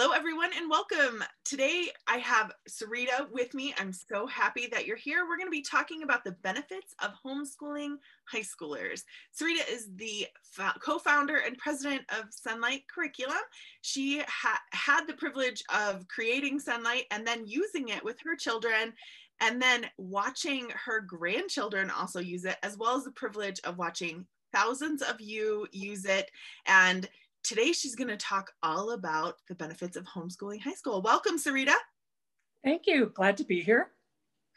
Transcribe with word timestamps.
Hello, 0.00 0.12
everyone, 0.12 0.48
and 0.56 0.70
welcome. 0.70 1.22
Today 1.44 1.90
I 2.08 2.16
have 2.16 2.52
Sarita 2.66 3.30
with 3.30 3.52
me. 3.52 3.74
I'm 3.78 3.92
so 3.92 4.26
happy 4.26 4.66
that 4.72 4.86
you're 4.86 4.96
here. 4.96 5.26
We're 5.28 5.36
going 5.36 5.46
to 5.46 5.50
be 5.50 5.60
talking 5.60 6.02
about 6.02 6.24
the 6.24 6.32
benefits 6.42 6.94
of 7.04 7.10
homeschooling 7.22 7.96
high 8.24 8.40
schoolers. 8.40 9.02
Sarita 9.38 9.70
is 9.70 9.90
the 9.96 10.26
co 10.82 10.98
founder 10.98 11.42
and 11.44 11.58
president 11.58 12.00
of 12.18 12.30
Sonlight 12.30 12.84
Curriculum. 12.88 13.42
She 13.82 14.22
ha- 14.26 14.62
had 14.72 15.04
the 15.06 15.12
privilege 15.12 15.62
of 15.68 16.08
creating 16.08 16.60
Sonlight 16.60 17.04
and 17.10 17.26
then 17.26 17.46
using 17.46 17.90
it 17.90 18.02
with 18.02 18.16
her 18.24 18.36
children. 18.36 18.94
And 19.42 19.60
then 19.60 19.84
watching 19.98 20.70
her 20.82 21.02
grandchildren 21.02 21.90
also 21.90 22.20
use 22.20 22.46
it, 22.46 22.56
as 22.62 22.78
well 22.78 22.96
as 22.96 23.04
the 23.04 23.10
privilege 23.10 23.60
of 23.64 23.76
watching 23.76 24.24
thousands 24.50 25.02
of 25.02 25.20
you 25.20 25.66
use 25.72 26.06
it. 26.06 26.30
And 26.64 27.06
today 27.42 27.72
she's 27.72 27.96
going 27.96 28.08
to 28.08 28.16
talk 28.16 28.52
all 28.62 28.92
about 28.92 29.36
the 29.48 29.54
benefits 29.54 29.96
of 29.96 30.04
homeschooling 30.04 30.60
high 30.60 30.74
school. 30.74 31.02
Welcome, 31.02 31.38
Sarita. 31.38 31.74
Thank 32.64 32.86
you. 32.86 33.12
Glad 33.14 33.36
to 33.38 33.44
be 33.44 33.62
here. 33.62 33.90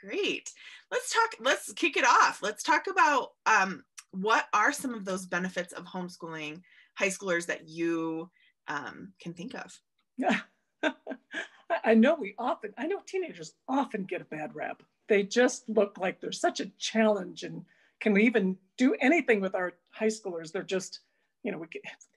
Great. 0.02 0.52
Let's 0.92 1.14
talk, 1.14 1.36
let's 1.40 1.72
kick 1.73 1.95
it 1.95 2.06
off. 2.06 2.42
Let's 2.42 2.64
talk 2.64 2.88
about 2.90 3.30
um, 3.45 3.84
what 4.12 4.45
are 4.53 4.73
some 4.73 4.94
of 4.94 5.06
those 5.06 5.25
benefits 5.25 5.73
of 5.73 5.86
homeschooling 5.86 6.62
high 6.95 7.08
schoolers 7.08 7.45
that 7.48 7.67
you 7.67 8.30
um, 8.67 9.14
can 9.20 9.34
think 9.34 9.56
of? 9.56 9.80
Yeah. 10.18 10.40
I 11.84 11.94
know 11.94 12.16
we 12.16 12.36
often, 12.38 12.73
I 12.78 12.88
know 12.88 13.00
teenagers 13.06 13.53
often 13.68 14.03
get 14.03 14.22
a 14.22 14.25
bad 14.25 14.53
rap. 14.53 14.84
They 15.08 15.23
just 15.23 15.68
look 15.70 15.97
like 15.97 16.20
they're 16.20 16.31
such 16.31 16.59
a 16.59 16.72
challenge 16.78 17.44
and 17.44 17.64
can 18.02 18.12
we 18.12 18.23
even 18.23 18.58
do 18.78 18.95
anything 19.00 19.40
with 19.40 19.56
our 19.56 19.73
high 19.92 20.08
schoolers? 20.08 20.52
They're 20.52 20.62
just, 20.62 21.00
you 21.44 21.52
know, 21.52 21.58
we, 21.58 21.68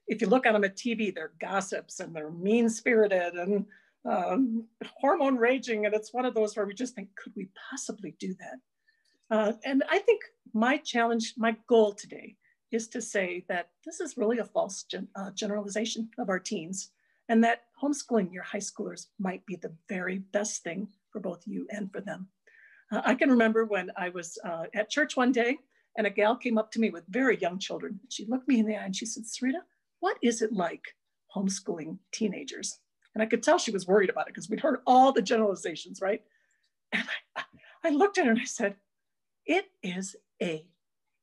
if 0.07 0.21
you 0.21 0.29
look 0.29 0.47
at 0.47 0.53
them 0.53 0.65
at 0.65 0.77
TV, 0.77 1.15
they're 1.15 1.33
gossips 1.41 2.01
and 2.01 2.15
they're 2.15 2.31
mean 2.31 2.69
spirited 2.69 3.35
and 3.35 3.67
um, 4.05 4.65
hormone 5.01 5.37
raging. 5.37 5.87
And 5.87 5.95
it's 5.95 6.15
one 6.15 6.25
of 6.25 6.35
those 6.35 6.57
where 6.57 6.67
we 6.67 6.75
just 6.75 6.95
think, 6.95 7.09
could 7.17 7.33
we 7.37 7.49
possibly 7.71 8.15
do 8.19 8.35
that? 8.35 9.37
Uh, 9.37 9.53
and 9.65 9.83
I 9.91 9.99
think 9.99 10.23
my 10.55 10.77
challenge, 10.79 11.35
my 11.37 11.57
goal 11.69 11.93
today 11.93 12.37
is 12.71 12.89
to 12.89 13.03
say 13.03 13.45
that 13.49 13.71
this 13.85 14.01
is 14.01 14.17
really 14.17 14.39
a 14.39 14.45
false 14.45 14.85
gen, 14.85 15.09
uh, 15.17 15.31
generalization 15.33 16.09
of 16.19 16.29
our 16.29 16.39
teens 16.39 16.91
and 17.29 17.43
that 17.43 17.65
homeschooling 17.83 18.33
your 18.33 18.45
high 18.45 18.59
schoolers 18.59 19.07
might 19.19 19.45
be 19.47 19.57
the 19.57 19.73
very 19.89 20.19
best 20.19 20.63
thing 20.63 20.89
for 21.11 21.21
both 21.21 21.43
you 21.47 21.67
and 21.71 21.91
for 21.93 22.01
them. 22.01 22.29
Uh, 22.93 23.03
I 23.05 23.15
can 23.15 23.31
remember 23.31 23.65
when 23.65 23.91
I 23.97 24.11
was 24.11 24.39
uh, 24.45 24.65
at 24.75 24.91
church 24.91 25.17
one 25.17 25.33
day 25.33 25.59
and 25.97 26.07
a 26.07 26.11
gal 26.11 26.37
came 26.37 26.59
up 26.59 26.71
to 26.73 26.81
me 26.81 26.91
with 26.91 27.05
very 27.09 27.37
young 27.39 27.59
children. 27.59 27.99
She 28.09 28.27
looked 28.27 28.47
me 28.47 28.61
in 28.61 28.67
the 28.67 28.77
eye 28.77 28.85
and 28.85 28.95
she 28.95 29.07
said, 29.07 29.25
Sarita, 29.25 29.63
what 30.07 30.19
is 30.23 30.41
it 30.41 30.53
like 30.53 30.95
homeschooling 31.35 31.99
teenagers? 32.13 32.79
And 33.13 33.25
I 33.25 33.27
could 33.27 33.43
tell 33.43 33.59
she 33.59 33.73
was 33.73 33.89
worried 33.89 34.09
about 34.09 34.29
it 34.29 34.35
because 34.35 34.49
we'd 34.49 34.61
heard 34.61 34.79
all 34.87 35.11
the 35.11 35.21
generalizations, 35.21 36.01
right? 36.01 36.23
And 36.93 37.03
I, 37.37 37.43
I 37.83 37.91
looked 37.91 38.17
at 38.17 38.25
her 38.25 38.31
and 38.31 38.41
I 38.41 38.45
said, 38.45 38.77
it 39.47 39.65
is 39.83 40.15
a 40.41 40.65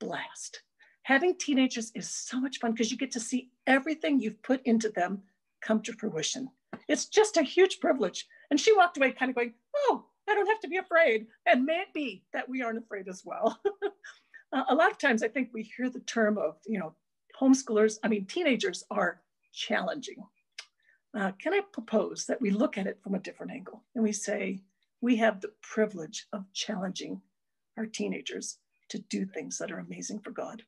blast. 0.02 0.64
Having 1.04 1.38
teenagers 1.38 1.94
is 1.96 2.10
so 2.10 2.42
much 2.42 2.60
fun 2.60 2.74
because 2.74 2.92
you 2.92 2.98
get 2.98 3.12
to 3.12 3.22
see 3.22 3.52
everything 3.68 4.20
you've 4.20 4.44
put 4.44 4.62
into 4.66 4.90
them 4.90 5.22
come 5.62 5.82
to 5.84 5.94
fruition. 5.94 6.50
It's 6.90 7.06
just 7.06 7.38
a 7.38 7.44
huge 7.44 7.80
privilege. 7.80 8.28
And 8.52 8.60
she 8.60 8.76
walked 8.76 8.98
away 8.98 9.14
kind 9.14 9.30
of 9.30 9.36
going, 9.36 9.54
oh, 9.78 10.04
I 10.30 10.36
don't 10.36 10.48
have 10.48 10.60
to 10.60 10.68
be 10.68 10.76
afraid. 10.76 11.28
And 11.46 11.64
may 11.64 11.78
it 11.78 11.94
be 11.94 12.26
that 12.34 12.50
we 12.50 12.62
aren't 12.62 12.84
afraid 12.84 13.08
as 13.08 13.24
well. 13.24 13.58
Uh, 14.56 14.66
a 14.70 14.76
lot 14.76 14.92
of 14.92 15.00
times 15.00 15.24
I 15.24 15.30
think 15.30 15.50
we 15.52 15.64
hear 15.64 15.90
the 15.90 16.02
term 16.02 16.38
of, 16.38 16.58
you 16.68 16.78
know, 16.78 16.94
homeschoolers, 17.44 17.98
I 18.04 18.08
mean, 18.08 18.26
teenagers 18.26 18.84
are 18.90 19.22
challenging. 19.54 20.24
Uh, 21.18 21.32
can 21.40 21.54
I 21.54 21.62
propose 21.72 22.26
that 22.26 22.42
we 22.42 22.50
look 22.50 22.78
at 22.78 22.88
it 22.88 23.00
from 23.04 23.16
a 23.16 23.20
different 23.20 23.52
angle 23.52 23.84
and 23.94 24.04
we 24.04 24.14
say, 24.14 24.62
we 25.02 25.18
have 25.18 25.42
the 25.42 25.52
privilege 25.62 26.26
of 26.32 26.46
challenging 26.54 27.22
our 27.78 27.86
teenagers 27.86 28.58
to 28.90 29.00
do 29.10 29.26
things 29.26 29.58
that 29.58 29.72
are 29.72 29.80
amazing 29.80 30.20
for 30.20 30.32
God. 30.32 30.64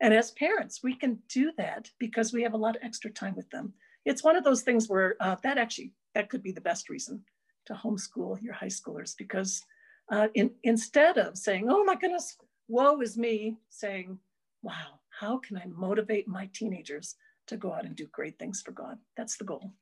And 0.00 0.14
as 0.14 0.30
parents, 0.32 0.80
we 0.82 0.94
can 0.94 1.18
do 1.28 1.52
that 1.58 1.90
because 1.98 2.32
we 2.32 2.42
have 2.42 2.54
a 2.54 2.58
lot 2.58 2.76
of 2.76 2.82
extra 2.82 3.10
time 3.10 3.34
with 3.34 3.50
them. 3.50 3.72
It's 4.04 4.24
one 4.24 4.36
of 4.36 4.44
those 4.44 4.62
things 4.62 4.88
where 4.88 5.16
uh, 5.20 5.36
that 5.42 5.58
actually, 5.58 5.92
that 6.14 6.28
could 6.28 6.42
be 6.42 6.52
the 6.52 6.60
best 6.60 6.88
reason 6.88 7.22
to 7.66 7.74
homeschool 7.74 8.40
your 8.42 8.54
high 8.54 8.66
schoolers 8.66 9.14
because 9.16 9.62
uh, 10.10 10.28
in, 10.34 10.50
instead 10.62 11.18
of 11.18 11.36
saying, 11.36 11.66
oh 11.68 11.84
my 11.84 11.94
goodness, 11.94 12.36
woe 12.68 13.00
is 13.00 13.16
me, 13.16 13.56
saying, 13.68 14.18
wow, 14.62 15.00
how 15.22 15.38
can 15.38 15.56
I 15.56 15.66
motivate 15.66 16.26
my 16.26 16.50
teenagers 16.52 17.14
to 17.46 17.56
go 17.56 17.72
out 17.72 17.84
and 17.84 17.94
do 17.94 18.08
great 18.10 18.40
things 18.40 18.60
for 18.60 18.72
God? 18.72 18.98
That's 19.16 19.36
the 19.36 19.44
goal. 19.44 19.72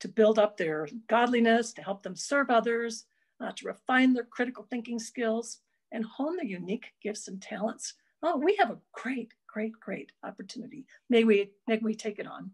To 0.00 0.08
build 0.08 0.38
up 0.38 0.56
their 0.56 0.88
godliness, 1.08 1.72
to 1.74 1.82
help 1.82 2.04
them 2.04 2.14
serve 2.14 2.48
others, 2.48 3.06
uh, 3.42 3.50
to 3.56 3.66
refine 3.66 4.14
their 4.14 4.24
critical 4.24 4.66
thinking 4.70 5.00
skills, 5.00 5.58
and 5.90 6.04
hone 6.04 6.36
their 6.36 6.46
unique 6.46 6.92
gifts 7.02 7.26
and 7.26 7.42
talents. 7.42 7.94
Oh, 8.22 8.36
we 8.36 8.54
have 8.60 8.70
a 8.70 8.78
great, 8.92 9.32
great, 9.48 9.72
great 9.80 10.12
opportunity. 10.22 10.86
May 11.08 11.24
we, 11.24 11.50
may 11.66 11.78
we 11.78 11.96
take 11.96 12.20
it 12.20 12.28
on. 12.28 12.52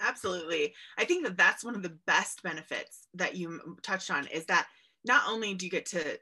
Absolutely. 0.00 0.74
I 0.98 1.04
think 1.04 1.24
that 1.24 1.36
that's 1.36 1.62
one 1.62 1.76
of 1.76 1.84
the 1.84 1.96
best 2.06 2.42
benefits 2.42 3.06
that 3.14 3.36
you 3.36 3.78
touched 3.82 4.10
on 4.10 4.26
is 4.26 4.44
that 4.46 4.66
not 5.04 5.22
only 5.28 5.54
do 5.54 5.66
you 5.66 5.70
get 5.70 5.86
to 5.86 6.18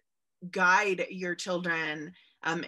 guide 0.51 1.07
your 1.09 1.35
children 1.35 2.13
um, 2.45 2.65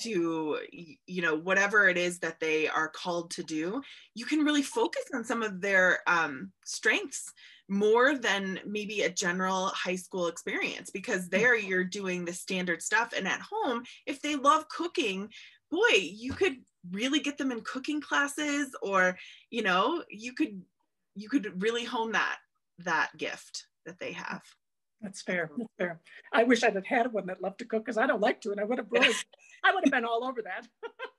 to 0.00 0.58
you 0.70 1.22
know 1.22 1.36
whatever 1.36 1.88
it 1.88 1.96
is 1.96 2.18
that 2.20 2.40
they 2.40 2.68
are 2.68 2.88
called 2.88 3.30
to 3.30 3.42
do 3.42 3.82
you 4.14 4.24
can 4.24 4.40
really 4.40 4.62
focus 4.62 5.04
on 5.14 5.24
some 5.24 5.42
of 5.42 5.60
their 5.60 6.00
um, 6.06 6.52
strengths 6.64 7.32
more 7.68 8.16
than 8.16 8.58
maybe 8.66 9.02
a 9.02 9.10
general 9.10 9.66
high 9.66 9.96
school 9.96 10.26
experience 10.28 10.90
because 10.90 11.28
there 11.28 11.56
mm-hmm. 11.56 11.68
you're 11.68 11.84
doing 11.84 12.24
the 12.24 12.32
standard 12.32 12.82
stuff 12.82 13.12
and 13.16 13.28
at 13.28 13.40
home 13.40 13.82
if 14.06 14.22
they 14.22 14.36
love 14.36 14.68
cooking 14.68 15.28
boy 15.70 15.86
you 15.92 16.32
could 16.32 16.56
really 16.90 17.20
get 17.20 17.36
them 17.36 17.52
in 17.52 17.60
cooking 17.60 18.00
classes 18.00 18.74
or 18.82 19.18
you 19.50 19.62
know 19.62 20.02
you 20.08 20.32
could 20.32 20.62
you 21.14 21.28
could 21.28 21.60
really 21.62 21.84
hone 21.84 22.12
that 22.12 22.38
that 22.78 23.10
gift 23.18 23.66
that 23.84 23.98
they 23.98 24.12
have 24.12 24.42
that's 25.00 25.22
fair. 25.22 25.50
That's 25.56 25.70
fair. 25.78 26.00
I 26.32 26.44
wish 26.44 26.62
I'd 26.62 26.74
have 26.74 26.86
had 26.86 27.12
one 27.12 27.26
that 27.26 27.42
loved 27.42 27.58
to 27.60 27.64
cook 27.64 27.84
because 27.84 27.98
I 27.98 28.06
don't 28.06 28.20
like 28.20 28.40
to, 28.42 28.50
and 28.50 28.60
I 28.60 28.64
would 28.64 28.78
have 28.78 28.88
really, 28.90 29.14
I 29.64 29.74
would 29.74 29.84
have 29.84 29.92
been 29.92 30.04
all 30.04 30.24
over 30.24 30.42
that. 30.42 30.66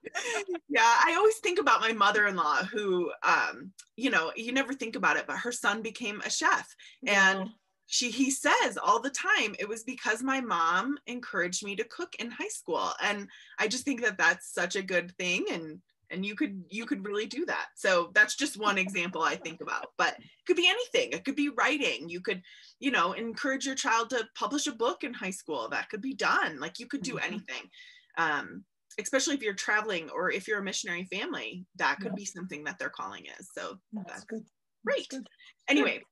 yeah, 0.68 0.82
I 0.82 1.14
always 1.16 1.36
think 1.38 1.58
about 1.58 1.80
my 1.80 1.92
mother-in-law, 1.92 2.64
who, 2.64 3.10
um, 3.22 3.72
you 3.96 4.10
know, 4.10 4.32
you 4.36 4.52
never 4.52 4.72
think 4.72 4.96
about 4.96 5.16
it, 5.16 5.26
but 5.26 5.38
her 5.38 5.52
son 5.52 5.82
became 5.82 6.20
a 6.24 6.30
chef, 6.30 6.68
and 7.06 7.50
she 7.86 8.10
he 8.10 8.30
says 8.30 8.78
all 8.80 9.00
the 9.00 9.10
time 9.10 9.56
it 9.58 9.68
was 9.68 9.82
because 9.82 10.22
my 10.22 10.40
mom 10.40 10.96
encouraged 11.06 11.64
me 11.64 11.74
to 11.76 11.84
cook 11.84 12.14
in 12.18 12.30
high 12.30 12.48
school, 12.48 12.90
and 13.02 13.28
I 13.58 13.66
just 13.66 13.84
think 13.84 14.02
that 14.02 14.18
that's 14.18 14.52
such 14.52 14.76
a 14.76 14.82
good 14.82 15.12
thing, 15.16 15.46
and 15.50 15.80
and 16.10 16.24
you 16.24 16.34
could 16.34 16.62
you 16.68 16.86
could 16.86 17.06
really 17.06 17.26
do 17.26 17.44
that. 17.46 17.66
So 17.74 18.10
that's 18.14 18.36
just 18.36 18.58
one 18.58 18.78
example 18.78 19.22
i 19.22 19.36
think 19.36 19.60
about 19.60 19.86
but 19.96 20.14
it 20.18 20.46
could 20.46 20.56
be 20.56 20.68
anything. 20.68 21.12
It 21.12 21.24
could 21.24 21.36
be 21.36 21.50
writing. 21.50 22.08
You 22.08 22.20
could 22.20 22.42
you 22.78 22.90
know 22.90 23.12
encourage 23.12 23.66
your 23.66 23.74
child 23.74 24.10
to 24.10 24.26
publish 24.34 24.66
a 24.66 24.72
book 24.72 25.04
in 25.04 25.14
high 25.14 25.30
school. 25.30 25.68
That 25.70 25.88
could 25.88 26.02
be 26.02 26.14
done. 26.14 26.60
Like 26.60 26.78
you 26.78 26.86
could 26.86 27.02
do 27.02 27.14
mm-hmm. 27.14 27.26
anything. 27.26 27.70
Um, 28.18 28.64
especially 28.98 29.34
if 29.34 29.42
you're 29.42 29.54
traveling 29.54 30.10
or 30.10 30.30
if 30.30 30.48
you're 30.48 30.58
a 30.58 30.64
missionary 30.64 31.04
family 31.04 31.64
that 31.76 31.96
could 31.98 32.12
yeah. 32.12 32.16
be 32.16 32.24
something 32.24 32.64
that 32.64 32.78
their 32.78 32.90
calling 32.90 33.24
is. 33.38 33.48
So 33.54 33.78
that's, 33.92 34.10
that's 34.10 34.24
good. 34.24 34.44
great. 34.84 35.06
That's 35.10 35.22
good. 35.22 35.28
anyway 35.68 36.02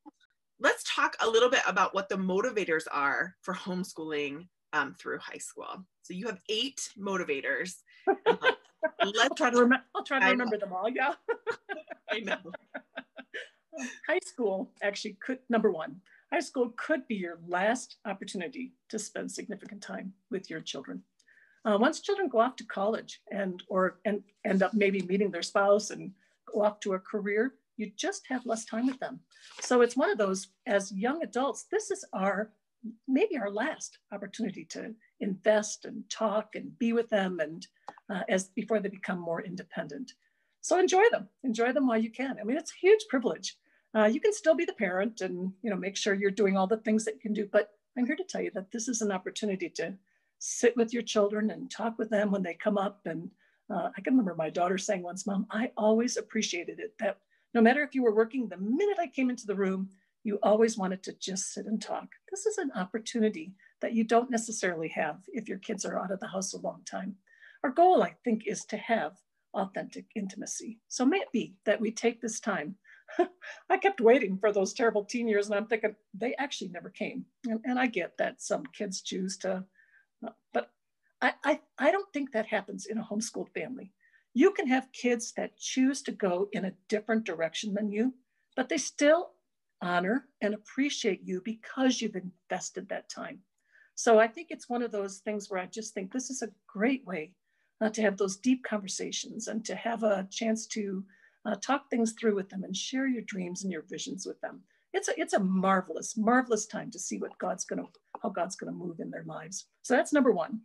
let's 0.61 0.83
talk 0.85 1.17
a 1.21 1.29
little 1.29 1.50
bit 1.50 1.62
about 1.67 1.95
what 1.95 2.09
the 2.09 2.17
motivators 2.17 2.85
are 2.91 3.35
for 3.43 3.55
homeschooling 3.55 4.47
um, 4.73 4.95
through 4.99 5.19
high 5.19 5.39
school. 5.39 5.85
So 6.03 6.15
you 6.15 6.27
have 6.27 6.41
eight 6.49 6.89
motivators 6.99 7.75
I'll 9.00 9.34
try 9.34 9.50
to 9.50 9.56
remember. 9.56 9.84
I'll 9.94 10.04
try 10.04 10.20
to 10.20 10.26
remember 10.26 10.58
them 10.58 10.72
all. 10.72 10.88
Yeah. 10.88 11.14
I 12.10 12.20
know. 12.20 12.38
High 14.08 14.20
school 14.25 14.72
actually 14.82 15.16
could 15.25 15.38
number 15.48 15.70
one. 15.70 16.00
High 16.32 16.40
school 16.40 16.75
could 16.76 17.06
be 17.08 17.14
your 17.14 17.38
last 17.46 17.96
opportunity 18.04 18.72
to 18.90 18.98
spend 18.98 19.30
significant 19.30 19.82
time 19.82 20.12
with 20.30 20.50
your 20.50 20.60
children. 20.60 21.02
Uh, 21.64 21.78
once 21.78 22.00
children 22.00 22.28
go 22.28 22.40
off 22.40 22.56
to 22.56 22.64
college 22.64 23.20
and 23.30 23.62
or 23.69 23.98
and 24.04 24.22
end 24.44 24.62
up 24.62 24.75
maybe 24.75 25.02
meeting 25.02 25.30
their 25.30 25.42
spouse 25.42 25.90
and 25.90 26.12
go 26.52 26.62
off 26.62 26.80
to 26.80 26.94
a 26.94 26.98
career, 26.98 27.54
you 27.76 27.90
just 27.96 28.26
have 28.28 28.46
less 28.46 28.64
time 28.64 28.86
with 28.86 28.98
them. 28.98 29.20
So 29.60 29.80
it's 29.80 29.96
one 29.96 30.10
of 30.10 30.19
those, 30.19 30.48
as 30.66 30.92
young 30.92 31.22
adults, 31.22 31.66
this 31.70 31.90
is 31.90 32.04
our 32.12 32.52
maybe 33.06 33.36
our 33.36 33.50
last 33.50 33.98
opportunity 34.12 34.64
to 34.64 34.94
invest 35.20 35.84
and 35.84 36.08
talk 36.08 36.54
and 36.54 36.78
be 36.78 36.92
with 36.92 37.08
them 37.08 37.40
and 37.40 37.66
uh, 38.10 38.22
as 38.28 38.49
before 38.49 38.81
they 38.81 38.88
become 38.88 39.19
more 39.19 39.43
independent. 39.43 40.12
So 40.60 40.78
enjoy 40.78 41.05
them, 41.10 41.28
enjoy 41.44 41.72
them 41.72 41.87
while 41.87 41.99
you 41.99 42.10
can. 42.10 42.37
I 42.40 42.44
mean, 42.44 42.56
it's 42.56 42.72
a 42.72 42.87
huge 42.87 43.06
privilege. 43.08 43.56
Uh, 43.94 44.05
you 44.05 44.20
can 44.20 44.32
still 44.32 44.55
be 44.55 44.64
the 44.64 44.72
parent 44.75 45.20
and 45.20 45.52
you 45.62 45.70
know 45.70 45.76
make 45.76 45.96
sure 45.96 46.14
you're 46.14 46.31
doing 46.31 46.56
all 46.56 46.66
the 46.66 46.76
things 46.78 47.05
that 47.05 47.14
you 47.14 47.20
can 47.20 47.32
do, 47.32 47.49
but 47.50 47.70
I'm 47.96 48.06
here 48.06 48.16
to 48.16 48.25
tell 48.25 48.40
you 48.40 48.50
that 48.55 48.70
this 48.70 48.87
is 48.87 49.02
an 49.02 49.10
opportunity 49.10 49.69
to 49.70 49.94
sit 50.38 50.76
with 50.76 50.93
your 50.93 51.02
children 51.02 51.50
and 51.50 51.70
talk 51.70 51.99
with 51.99 52.10
them 52.10 52.31
when 52.31 52.43
they 52.43 52.55
come 52.55 52.78
up. 52.78 53.00
And 53.06 53.31
uh, 53.70 53.90
I 53.96 54.00
can 54.00 54.12
remember 54.14 54.34
my 54.37 54.50
daughter 54.50 54.78
saying 54.78 55.02
once, 55.02 55.26
Mom, 55.26 55.46
I 55.50 55.72
always 55.76 56.16
appreciated 56.16 56.78
it 56.78 56.94
that 57.00 57.19
no 57.54 57.61
matter 57.61 57.82
if 57.82 57.94
you 57.94 58.02
were 58.02 58.14
working, 58.14 58.49
the 58.49 58.56
minute 58.56 58.99
I 59.00 59.08
came 59.08 59.31
into 59.31 59.46
the 59.46 59.54
room, 59.54 59.88
you 60.22 60.38
always 60.43 60.76
wanted 60.76 61.02
to 61.04 61.12
just 61.14 61.52
sit 61.52 61.66
and 61.66 61.81
talk. 61.81 62.08
This 62.31 62.46
is 62.46 62.58
an 62.58 62.70
opportunity 62.76 63.52
that 63.81 63.94
you 63.94 64.04
don't 64.04 64.31
necessarily 64.31 64.88
have 64.88 65.19
if 65.28 65.49
your 65.49 65.58
kids 65.58 65.84
are 65.84 65.99
out 65.99 66.11
of 66.11 66.20
the 66.20 66.26
house 66.28 66.52
a 66.52 66.61
long 66.61 66.82
time. 66.84 67.16
Our 67.64 67.70
goal, 67.70 68.02
I 68.02 68.14
think, 68.25 68.46
is 68.46 68.64
to 68.66 68.76
have 68.76 69.19
authentic 69.55 70.06
intimacy. 70.14 70.78
So 70.88 71.05
may 71.05 71.19
it 71.19 71.32
be 71.32 71.55
that 71.64 71.81
we 71.81 71.90
take 71.90 72.20
this 72.20 72.40
time. 72.40 72.76
I 73.70 73.78
kept 73.78 74.00
waiting 74.00 74.38
for 74.38 74.52
those 74.52 74.72
terrible 74.72 75.05
teen 75.05 75.26
years, 75.26 75.46
and 75.46 75.56
I'm 75.56 75.66
thinking 75.66 75.96
they 76.14 76.34
actually 76.37 76.70
never 76.70 76.90
came. 76.90 77.25
And, 77.46 77.60
and 77.64 77.78
I 77.78 77.87
get 77.87 78.16
that 78.19 78.40
some 78.43 78.64
kids 78.66 79.00
choose 79.00 79.37
to, 79.38 79.64
uh, 80.26 80.31
but 80.52 80.70
I, 81.20 81.32
I, 81.44 81.60
I 81.78 81.90
don't 81.90 82.12
think 82.12 82.32
that 82.32 82.46
happens 82.46 82.87
in 82.87 82.99
a 82.99 83.05
homeschooled 83.05 83.52
family. 83.55 83.93
You 84.34 84.52
can 84.52 84.69
have 84.69 84.93
kids 84.93 85.32
that 85.37 85.56
choose 85.56 86.02
to 86.02 86.12
go 86.12 86.49
in 86.52 86.66
a 86.66 86.75
different 86.88 87.25
direction 87.25 87.75
than 87.75 87.90
you, 87.90 88.14
but 88.54 88.69
they 88.69 88.78
still 88.78 89.31
honor 89.81 90.26
and 90.43 90.54
appreciate 90.54 91.22
you 91.25 91.40
because 91.44 92.00
you've 92.00 92.16
invested 92.16 92.88
that 92.88 93.08
time. 93.08 93.40
So 93.94 94.20
I 94.20 94.28
think 94.28 94.49
it's 94.50 94.69
one 94.69 94.82
of 94.82 94.93
those 94.93 95.19
things 95.19 95.50
where 95.50 95.61
I 95.61 95.66
just 95.66 95.93
think 95.93 96.12
this 96.12 96.31
is 96.31 96.43
a 96.43 96.50
great 96.69 97.04
way 97.04 97.32
uh, 97.80 97.88
to 97.90 98.02
have 98.02 98.16
those 98.16 98.36
deep 98.36 98.64
conversations 98.64 99.48
and 99.48 99.64
to 99.64 99.75
have 99.75 100.02
a 100.02 100.26
chance 100.30 100.66
to 100.66 101.04
uh, 101.44 101.54
talk 101.62 101.88
things 101.88 102.12
through 102.12 102.34
with 102.34 102.48
them 102.48 102.64
and 102.64 102.76
share 102.76 103.06
your 103.06 103.22
dreams 103.22 103.62
and 103.62 103.72
your 103.72 103.82
visions 103.82 104.26
with 104.26 104.40
them. 104.40 104.60
It's 104.92 105.08
a, 105.08 105.20
it's 105.20 105.34
a 105.34 105.40
marvelous, 105.40 106.16
marvelous 106.16 106.66
time 106.66 106.90
to 106.90 106.98
see 106.98 107.19
what 107.19 107.38
God's 107.38 107.64
going 107.64 107.82
to, 107.82 107.88
how 108.22 108.30
God's 108.30 108.56
going 108.56 108.72
to 108.72 108.78
move 108.78 109.00
in 109.00 109.10
their 109.10 109.25
lives. 109.25 109.66
So 109.82 109.94
that's 109.94 110.12
number 110.12 110.32
one. 110.32 110.60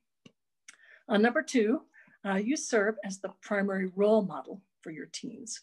Uh, 1.10 1.18
number 1.18 1.42
two, 1.42 1.82
uh, 2.26 2.36
you 2.36 2.56
serve 2.56 2.96
as 3.04 3.20
the 3.20 3.34
primary 3.42 3.92
role 3.96 4.24
model 4.24 4.62
for 4.82 4.92
your 4.92 5.08
teens. 5.08 5.62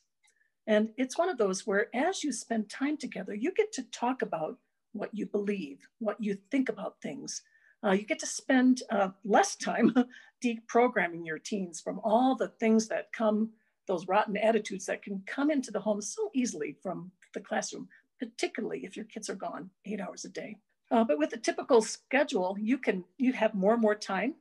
And 0.67 0.91
it's 0.97 1.19
one 1.19 1.29
of 1.29 1.38
those 1.38 1.67
where 1.67 1.94
as 1.94 2.23
you 2.23 2.32
spend 2.32 2.69
time 2.69 2.97
together, 2.97 3.35
you 3.35 3.52
get 3.52 3.73
to 3.73 3.82
talk 3.91 4.23
about 4.23 4.58
what 4.93 5.11
you 5.12 5.26
believe, 5.26 5.88
what 5.99 6.17
you 6.20 6.37
think 6.50 6.69
about 6.69 7.00
things. 7.00 7.43
Uh, 7.85 7.93
you 7.93 8.05
get 8.05 8.19
to 8.19 8.26
spend 8.26 8.82
uh, 8.91 9.08
less 9.25 9.56
time 9.56 9.94
deprogramming 10.45 11.27
your 11.27 11.39
teens 11.39 11.81
from 11.81 12.01
all 12.03 12.35
the 12.35 12.49
things 12.49 12.89
that 12.89 13.13
come, 13.13 13.51
those 13.87 14.09
rotten 14.09 14.37
attitudes 14.37 14.87
that 14.87 15.03
can 15.03 15.23
come 15.27 15.51
into 15.51 15.71
the 15.71 15.81
home 15.81 16.01
so 16.01 16.31
easily 16.35 16.77
from 16.83 17.11
the 17.35 17.41
classroom, 17.41 17.89
particularly 18.19 18.85
if 18.85 18.97
your 18.97 19.07
kids 19.07 19.29
are 19.29 19.35
gone 19.35 19.71
eight 19.85 20.01
hours 20.01 20.25
a 20.25 20.29
day. 20.29 20.57
Uh, 20.91 21.05
but 21.05 21.19
with 21.19 21.33
a 21.33 21.39
typical 21.39 21.81
schedule, 21.81 22.57
you 22.59 22.77
can 22.77 23.05
you 23.19 23.33
have 23.33 23.55
more 23.55 23.75
and 23.75 23.83
more 23.83 23.95
time, 23.95 24.35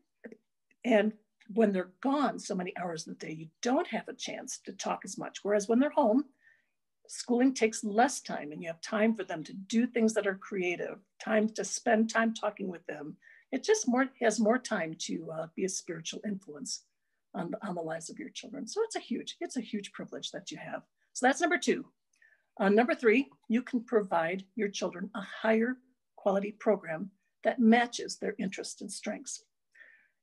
and 0.83 1.13
when 1.53 1.71
they're 1.71 1.91
gone 2.01 2.37
so 2.39 2.55
many 2.55 2.75
hours 2.77 3.07
in 3.07 3.13
the 3.13 3.25
day, 3.25 3.33
you 3.33 3.47
don't 3.61 3.87
have 3.87 4.07
a 4.07 4.13
chance 4.13 4.59
to 4.65 4.71
talk 4.71 5.01
as 5.03 5.17
much. 5.17 5.39
Whereas 5.43 5.67
when 5.67 5.79
they're 5.79 5.89
home, 5.89 6.25
schooling 7.07 7.53
takes 7.53 7.83
less 7.83 8.21
time 8.21 8.51
and 8.51 8.61
you 8.61 8.67
have 8.67 8.81
time 8.81 9.15
for 9.15 9.23
them 9.23 9.43
to 9.43 9.53
do 9.53 9.87
things 9.87 10.13
that 10.13 10.27
are 10.27 10.35
creative, 10.35 10.99
time 11.23 11.49
to 11.49 11.65
spend 11.65 12.09
time 12.09 12.33
talking 12.33 12.67
with 12.67 12.85
them. 12.85 13.17
It 13.51 13.63
just 13.63 13.87
more 13.87 14.07
has 14.21 14.39
more 14.39 14.57
time 14.57 14.95
to 14.99 15.31
uh, 15.31 15.47
be 15.55 15.65
a 15.65 15.69
spiritual 15.69 16.21
influence 16.25 16.83
on, 17.33 17.53
on 17.67 17.75
the 17.75 17.81
lives 17.81 18.09
of 18.09 18.19
your 18.19 18.29
children. 18.29 18.67
So 18.67 18.81
it's 18.83 18.95
a 18.95 18.99
huge, 18.99 19.37
it's 19.39 19.57
a 19.57 19.61
huge 19.61 19.91
privilege 19.91 20.31
that 20.31 20.51
you 20.51 20.57
have. 20.57 20.83
So 21.13 21.25
that's 21.25 21.41
number 21.41 21.57
two. 21.57 21.85
Uh, 22.59 22.69
number 22.69 22.93
three, 22.93 23.29
you 23.47 23.61
can 23.61 23.83
provide 23.83 24.43
your 24.55 24.69
children 24.69 25.09
a 25.15 25.21
higher 25.21 25.77
quality 26.15 26.51
program 26.51 27.09
that 27.43 27.59
matches 27.59 28.17
their 28.17 28.35
interests 28.37 28.81
and 28.81 28.91
strengths 28.91 29.43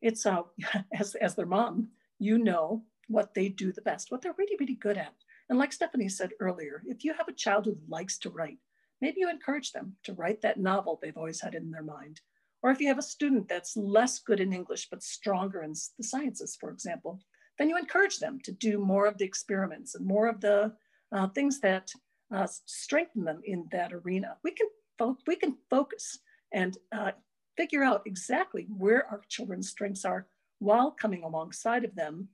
it's 0.03 0.27
uh, 0.27 0.43
as, 0.99 1.15
as 1.17 1.35
their 1.35 1.47
mom, 1.47 1.89
you 2.19 2.39
know 2.39 2.83
what 3.09 3.35
they 3.35 3.49
do 3.49 3.73
the 3.73 3.83
best, 3.83 4.11
what 4.11 4.23
they're 4.23 4.35
really, 4.39 4.57
really 4.59 4.75
good 4.75 4.99
at. 4.99 5.15
And 5.49 5.59
like 5.59 5.73
Stephanie 5.73 6.09
said 6.09 6.31
earlier, 6.41 6.83
if 6.87 7.05
you 7.05 7.15
have 7.15 7.29
a 7.29 7.33
child 7.33 7.67
who 7.67 7.77
likes 7.89 8.19
to 8.19 8.31
write, 8.31 8.59
maybe 9.01 9.21
you 9.21 9.31
encourage 9.31 9.73
them 9.73 9.95
to 10.05 10.13
write 10.15 10.43
that 10.43 10.59
novel 10.59 10.99
they've 11.01 11.17
always 11.17 11.41
had 11.41 11.55
in 11.55 11.71
their 11.71 11.85
mind. 11.85 12.21
Or 12.63 12.71
if 12.71 12.81
you 12.81 12.89
have 12.89 12.99
a 12.99 13.03
student 13.03 13.49
that's 13.49 13.77
less 13.77 14.19
good 14.19 14.41
in 14.41 14.53
English 14.53 14.89
but 14.91 15.03
stronger 15.03 15.63
in 15.63 15.73
the 15.73 16.05
sciences, 16.05 16.57
for 16.59 16.71
example, 16.71 17.21
then 17.59 17.69
you 17.69 17.79
encourage 17.79 18.19
them 18.19 18.41
to 18.45 18.53
do 18.53 18.79
more 18.79 19.07
of 19.07 19.19
the 19.19 19.25
experiments 19.25 19.95
and 19.95 20.05
more 20.07 20.29
of 20.29 20.41
the 20.41 20.73
uh, 21.13 21.29
things 21.29 21.61
that 21.61 21.91
uh, 22.35 22.47
strengthen 22.67 23.25
them 23.25 23.41
in 23.45 23.67
that 23.73 23.93
arena. 23.93 24.37
We 24.43 24.51
can, 24.51 24.67
fo- 24.99 25.19
we 25.27 25.37
can 25.37 25.57
focus 25.71 26.19
and 26.53 26.77
uh, 26.93 27.13
figure 27.57 27.83
out 27.83 28.03
exactly 28.07 28.67
where 28.77 29.07
our 29.07 29.23
children's 29.29 29.71
strengths 29.71 30.05
are 30.05 30.27
while 30.59 30.91
coming 30.91 31.23
alongside 31.23 31.85
of 31.85 31.95
them 31.95 32.29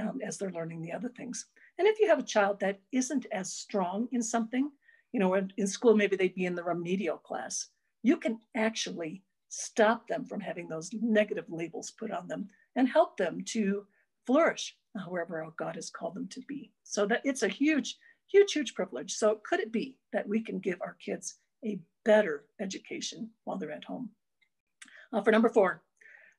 um, 0.00 0.20
as 0.24 0.38
they're 0.38 0.52
learning 0.52 0.82
the 0.82 0.92
other 0.92 1.08
things. 1.08 1.46
And 1.78 1.86
if 1.86 1.98
you 2.00 2.08
have 2.08 2.18
a 2.18 2.24
child 2.24 2.60
that 2.60 2.80
isn't 2.92 3.26
as 3.32 3.52
strong 3.52 4.08
in 4.12 4.22
something, 4.22 4.70
you 5.12 5.20
know, 5.20 5.34
in, 5.34 5.52
in 5.56 5.66
school, 5.66 5.96
maybe 5.96 6.16
they'd 6.16 6.34
be 6.34 6.44
in 6.44 6.54
the 6.54 6.64
remedial 6.64 7.16
class, 7.16 7.68
you 8.02 8.16
can 8.16 8.38
actually 8.56 9.22
stop 9.48 10.06
them 10.08 10.24
from 10.24 10.40
having 10.40 10.68
those 10.68 10.90
negative 10.92 11.46
labels 11.48 11.90
put 11.90 12.10
on 12.10 12.28
them 12.28 12.48
and 12.76 12.88
help 12.88 13.16
them 13.16 13.42
to 13.46 13.86
flourish 14.26 14.76
wherever 15.06 15.46
God 15.58 15.76
has 15.76 15.90
called 15.90 16.14
them 16.14 16.28
to 16.28 16.40
be. 16.48 16.72
So 16.82 17.06
that 17.06 17.22
it's 17.24 17.42
a 17.42 17.48
huge, 17.48 17.96
huge, 18.30 18.52
huge 18.52 18.74
privilege. 18.74 19.12
So 19.14 19.40
could 19.48 19.60
it 19.60 19.72
be 19.72 19.96
that 20.12 20.28
we 20.28 20.42
can 20.42 20.58
give 20.58 20.80
our 20.80 20.96
kids 21.04 21.36
a 21.64 21.80
better 22.04 22.44
education 22.60 23.30
while 23.44 23.58
they're 23.58 23.72
at 23.72 23.84
home? 23.84 24.10
Uh, 25.12 25.22
for 25.22 25.30
number 25.30 25.48
four, 25.48 25.82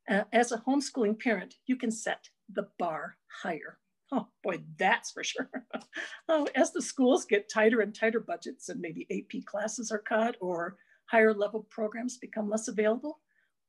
uh, 0.09 0.23
as 0.33 0.51
a 0.51 0.57
homeschooling 0.57 1.19
parent, 1.19 1.55
you 1.65 1.75
can 1.75 1.91
set 1.91 2.29
the 2.53 2.67
bar 2.77 3.17
higher. 3.43 3.77
Oh 4.11 4.27
boy, 4.43 4.61
that's 4.77 5.11
for 5.11 5.23
sure. 5.23 5.49
oh, 6.29 6.47
as 6.55 6.71
the 6.71 6.81
schools 6.81 7.25
get 7.25 7.49
tighter 7.49 7.81
and 7.81 7.93
tighter 7.93 8.19
budgets 8.19 8.69
and 8.69 8.81
maybe 8.81 9.07
AP 9.11 9.45
classes 9.45 9.91
are 9.91 9.99
cut 9.99 10.35
or 10.41 10.77
higher 11.09 11.33
level 11.33 11.65
programs 11.69 12.17
become 12.17 12.49
less 12.49 12.67
available, 12.67 13.19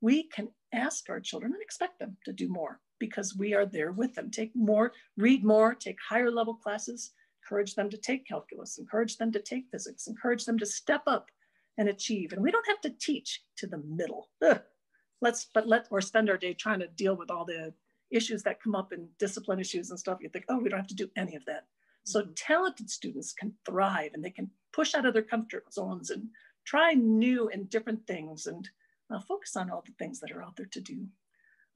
we 0.00 0.24
can 0.28 0.48
ask 0.72 1.08
our 1.10 1.20
children 1.20 1.52
and 1.52 1.62
expect 1.62 1.98
them 1.98 2.16
to 2.24 2.32
do 2.32 2.48
more 2.48 2.80
because 2.98 3.36
we 3.36 3.54
are 3.54 3.66
there 3.66 3.92
with 3.92 4.14
them. 4.14 4.30
Take 4.30 4.54
more, 4.54 4.92
read 5.16 5.44
more, 5.44 5.74
take 5.74 5.96
higher 6.06 6.30
level 6.30 6.54
classes, 6.54 7.12
encourage 7.42 7.74
them 7.74 7.90
to 7.90 7.96
take 7.96 8.26
calculus, 8.26 8.78
encourage 8.78 9.16
them 9.16 9.32
to 9.32 9.40
take 9.40 9.64
physics, 9.70 10.06
encourage 10.06 10.44
them 10.44 10.58
to 10.58 10.66
step 10.66 11.02
up 11.06 11.30
and 11.78 11.88
achieve. 11.88 12.32
And 12.32 12.42
we 12.42 12.50
don't 12.50 12.66
have 12.68 12.80
to 12.82 12.90
teach 12.90 13.42
to 13.56 13.66
the 13.66 13.78
middle. 13.78 14.28
Ugh, 14.42 14.60
let's 15.20 15.46
but 15.52 15.66
let 15.66 15.86
or 15.90 16.00
spend 16.00 16.30
our 16.30 16.36
day 16.36 16.54
trying 16.54 16.80
to 16.80 16.88
deal 16.88 17.16
with 17.16 17.30
all 17.30 17.44
the 17.44 17.72
issues 18.10 18.42
that 18.42 18.62
come 18.62 18.74
up 18.74 18.92
in 18.92 19.08
discipline 19.18 19.60
issues 19.60 19.90
and 19.90 19.98
stuff 19.98 20.18
you 20.20 20.28
think 20.28 20.44
oh 20.48 20.58
we 20.58 20.68
don't 20.68 20.78
have 20.78 20.88
to 20.88 20.94
do 20.94 21.10
any 21.16 21.36
of 21.36 21.44
that 21.44 21.66
so 22.04 22.22
mm-hmm. 22.22 22.32
talented 22.34 22.90
students 22.90 23.32
can 23.32 23.52
thrive 23.64 24.10
and 24.14 24.24
they 24.24 24.30
can 24.30 24.50
push 24.72 24.94
out 24.94 25.06
of 25.06 25.14
their 25.14 25.22
comfort 25.22 25.72
zones 25.72 26.10
and 26.10 26.28
try 26.70 26.92
new 26.92 27.48
and 27.52 27.68
different 27.68 28.06
things 28.06 28.46
and 28.46 28.68
uh, 29.12 29.20
focus 29.28 29.56
on 29.56 29.70
all 29.70 29.82
the 29.84 29.92
things 29.98 30.20
that 30.20 30.30
are 30.30 30.42
out 30.42 30.56
there 30.56 30.70
to 30.72 30.80
do 30.80 31.06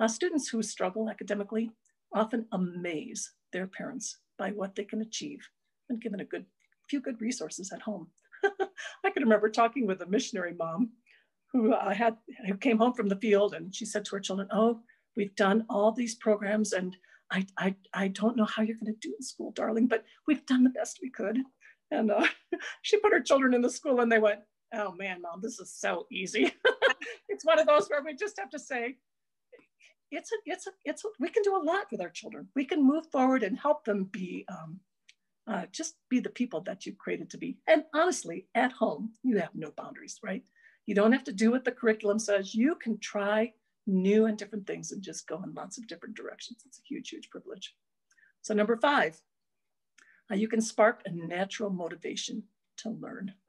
uh, 0.00 0.08
students 0.08 0.48
who 0.48 0.62
struggle 0.62 1.10
academically 1.10 1.70
often 2.14 2.46
amaze 2.52 3.32
their 3.52 3.66
parents 3.66 4.18
by 4.38 4.50
what 4.50 4.74
they 4.74 4.84
can 4.84 5.00
achieve 5.00 5.40
when 5.88 5.98
given 5.98 6.20
a 6.20 6.24
good 6.24 6.46
few 6.88 7.00
good 7.00 7.20
resources 7.20 7.72
at 7.72 7.82
home 7.82 8.06
i 9.04 9.10
can 9.10 9.22
remember 9.22 9.48
talking 9.48 9.86
with 9.86 10.02
a 10.02 10.06
missionary 10.06 10.54
mom 10.58 10.90
who 11.54 11.72
uh, 11.72 11.94
had 11.94 12.16
who 12.46 12.56
came 12.56 12.76
home 12.76 12.92
from 12.92 13.08
the 13.08 13.16
field 13.16 13.54
and 13.54 13.74
she 13.74 13.86
said 13.86 14.04
to 14.04 14.16
her 14.16 14.20
children, 14.20 14.48
"Oh, 14.52 14.80
we've 15.16 15.34
done 15.36 15.64
all 15.70 15.92
these 15.92 16.16
programs 16.16 16.72
and 16.72 16.94
I 17.30 17.46
I, 17.56 17.76
I 17.94 18.08
don't 18.08 18.36
know 18.36 18.44
how 18.44 18.62
you're 18.62 18.76
going 18.76 18.92
to 18.92 19.08
do 19.08 19.14
in 19.16 19.22
school, 19.22 19.52
darling, 19.52 19.86
but 19.86 20.04
we've 20.26 20.44
done 20.46 20.64
the 20.64 20.70
best 20.70 20.98
we 21.00 21.10
could." 21.10 21.38
And 21.92 22.10
uh, 22.10 22.26
she 22.82 22.98
put 22.98 23.12
her 23.12 23.20
children 23.20 23.54
in 23.54 23.62
the 23.62 23.70
school 23.70 24.00
and 24.00 24.10
they 24.10 24.18
went, 24.18 24.40
"Oh 24.72 24.92
man, 24.92 25.22
mom, 25.22 25.40
this 25.42 25.58
is 25.58 25.72
so 25.72 26.06
easy." 26.10 26.52
it's 27.28 27.44
one 27.44 27.58
of 27.58 27.66
those 27.66 27.88
where 27.88 28.02
we 28.02 28.14
just 28.14 28.38
have 28.38 28.50
to 28.50 28.58
say, 28.58 28.96
it's 30.10 30.30
a, 30.32 30.36
it's 30.46 30.66
a, 30.66 30.70
it's 30.84 31.04
a, 31.04 31.08
we 31.18 31.28
can 31.28 31.42
do 31.42 31.56
a 31.56 31.62
lot 31.62 31.86
with 31.90 32.00
our 32.00 32.10
children. 32.10 32.48
We 32.54 32.64
can 32.64 32.86
move 32.86 33.06
forward 33.10 33.42
and 33.42 33.58
help 33.58 33.84
them 33.84 34.04
be 34.04 34.44
um, 34.48 34.80
uh, 35.46 35.66
just 35.72 35.96
be 36.08 36.20
the 36.20 36.30
people 36.30 36.60
that 36.62 36.86
you've 36.86 36.98
created 36.98 37.30
to 37.30 37.38
be. 37.38 37.58
And 37.66 37.84
honestly, 37.94 38.46
at 38.54 38.72
home, 38.72 39.12
you 39.22 39.38
have 39.38 39.54
no 39.54 39.72
boundaries, 39.76 40.18
right? 40.22 40.42
You 40.86 40.94
don't 40.94 41.12
have 41.12 41.24
to 41.24 41.32
do 41.32 41.50
what 41.50 41.64
the 41.64 41.72
curriculum 41.72 42.18
says. 42.18 42.54
You 42.54 42.76
can 42.76 42.98
try 42.98 43.52
new 43.86 44.26
and 44.26 44.38
different 44.38 44.66
things 44.66 44.92
and 44.92 45.02
just 45.02 45.26
go 45.26 45.42
in 45.42 45.52
lots 45.52 45.76
of 45.76 45.86
different 45.86 46.16
directions. 46.16 46.62
It's 46.66 46.78
a 46.78 46.86
huge, 46.88 47.10
huge 47.10 47.28
privilege. 47.30 47.74
So 48.42 48.54
number 48.54 48.76
five, 48.76 49.20
uh, 50.30 50.34
you 50.34 50.48
can 50.48 50.60
spark 50.60 51.02
a 51.04 51.10
natural 51.10 51.70
motivation 51.70 52.44
to 52.78 52.90
learn. 52.90 53.34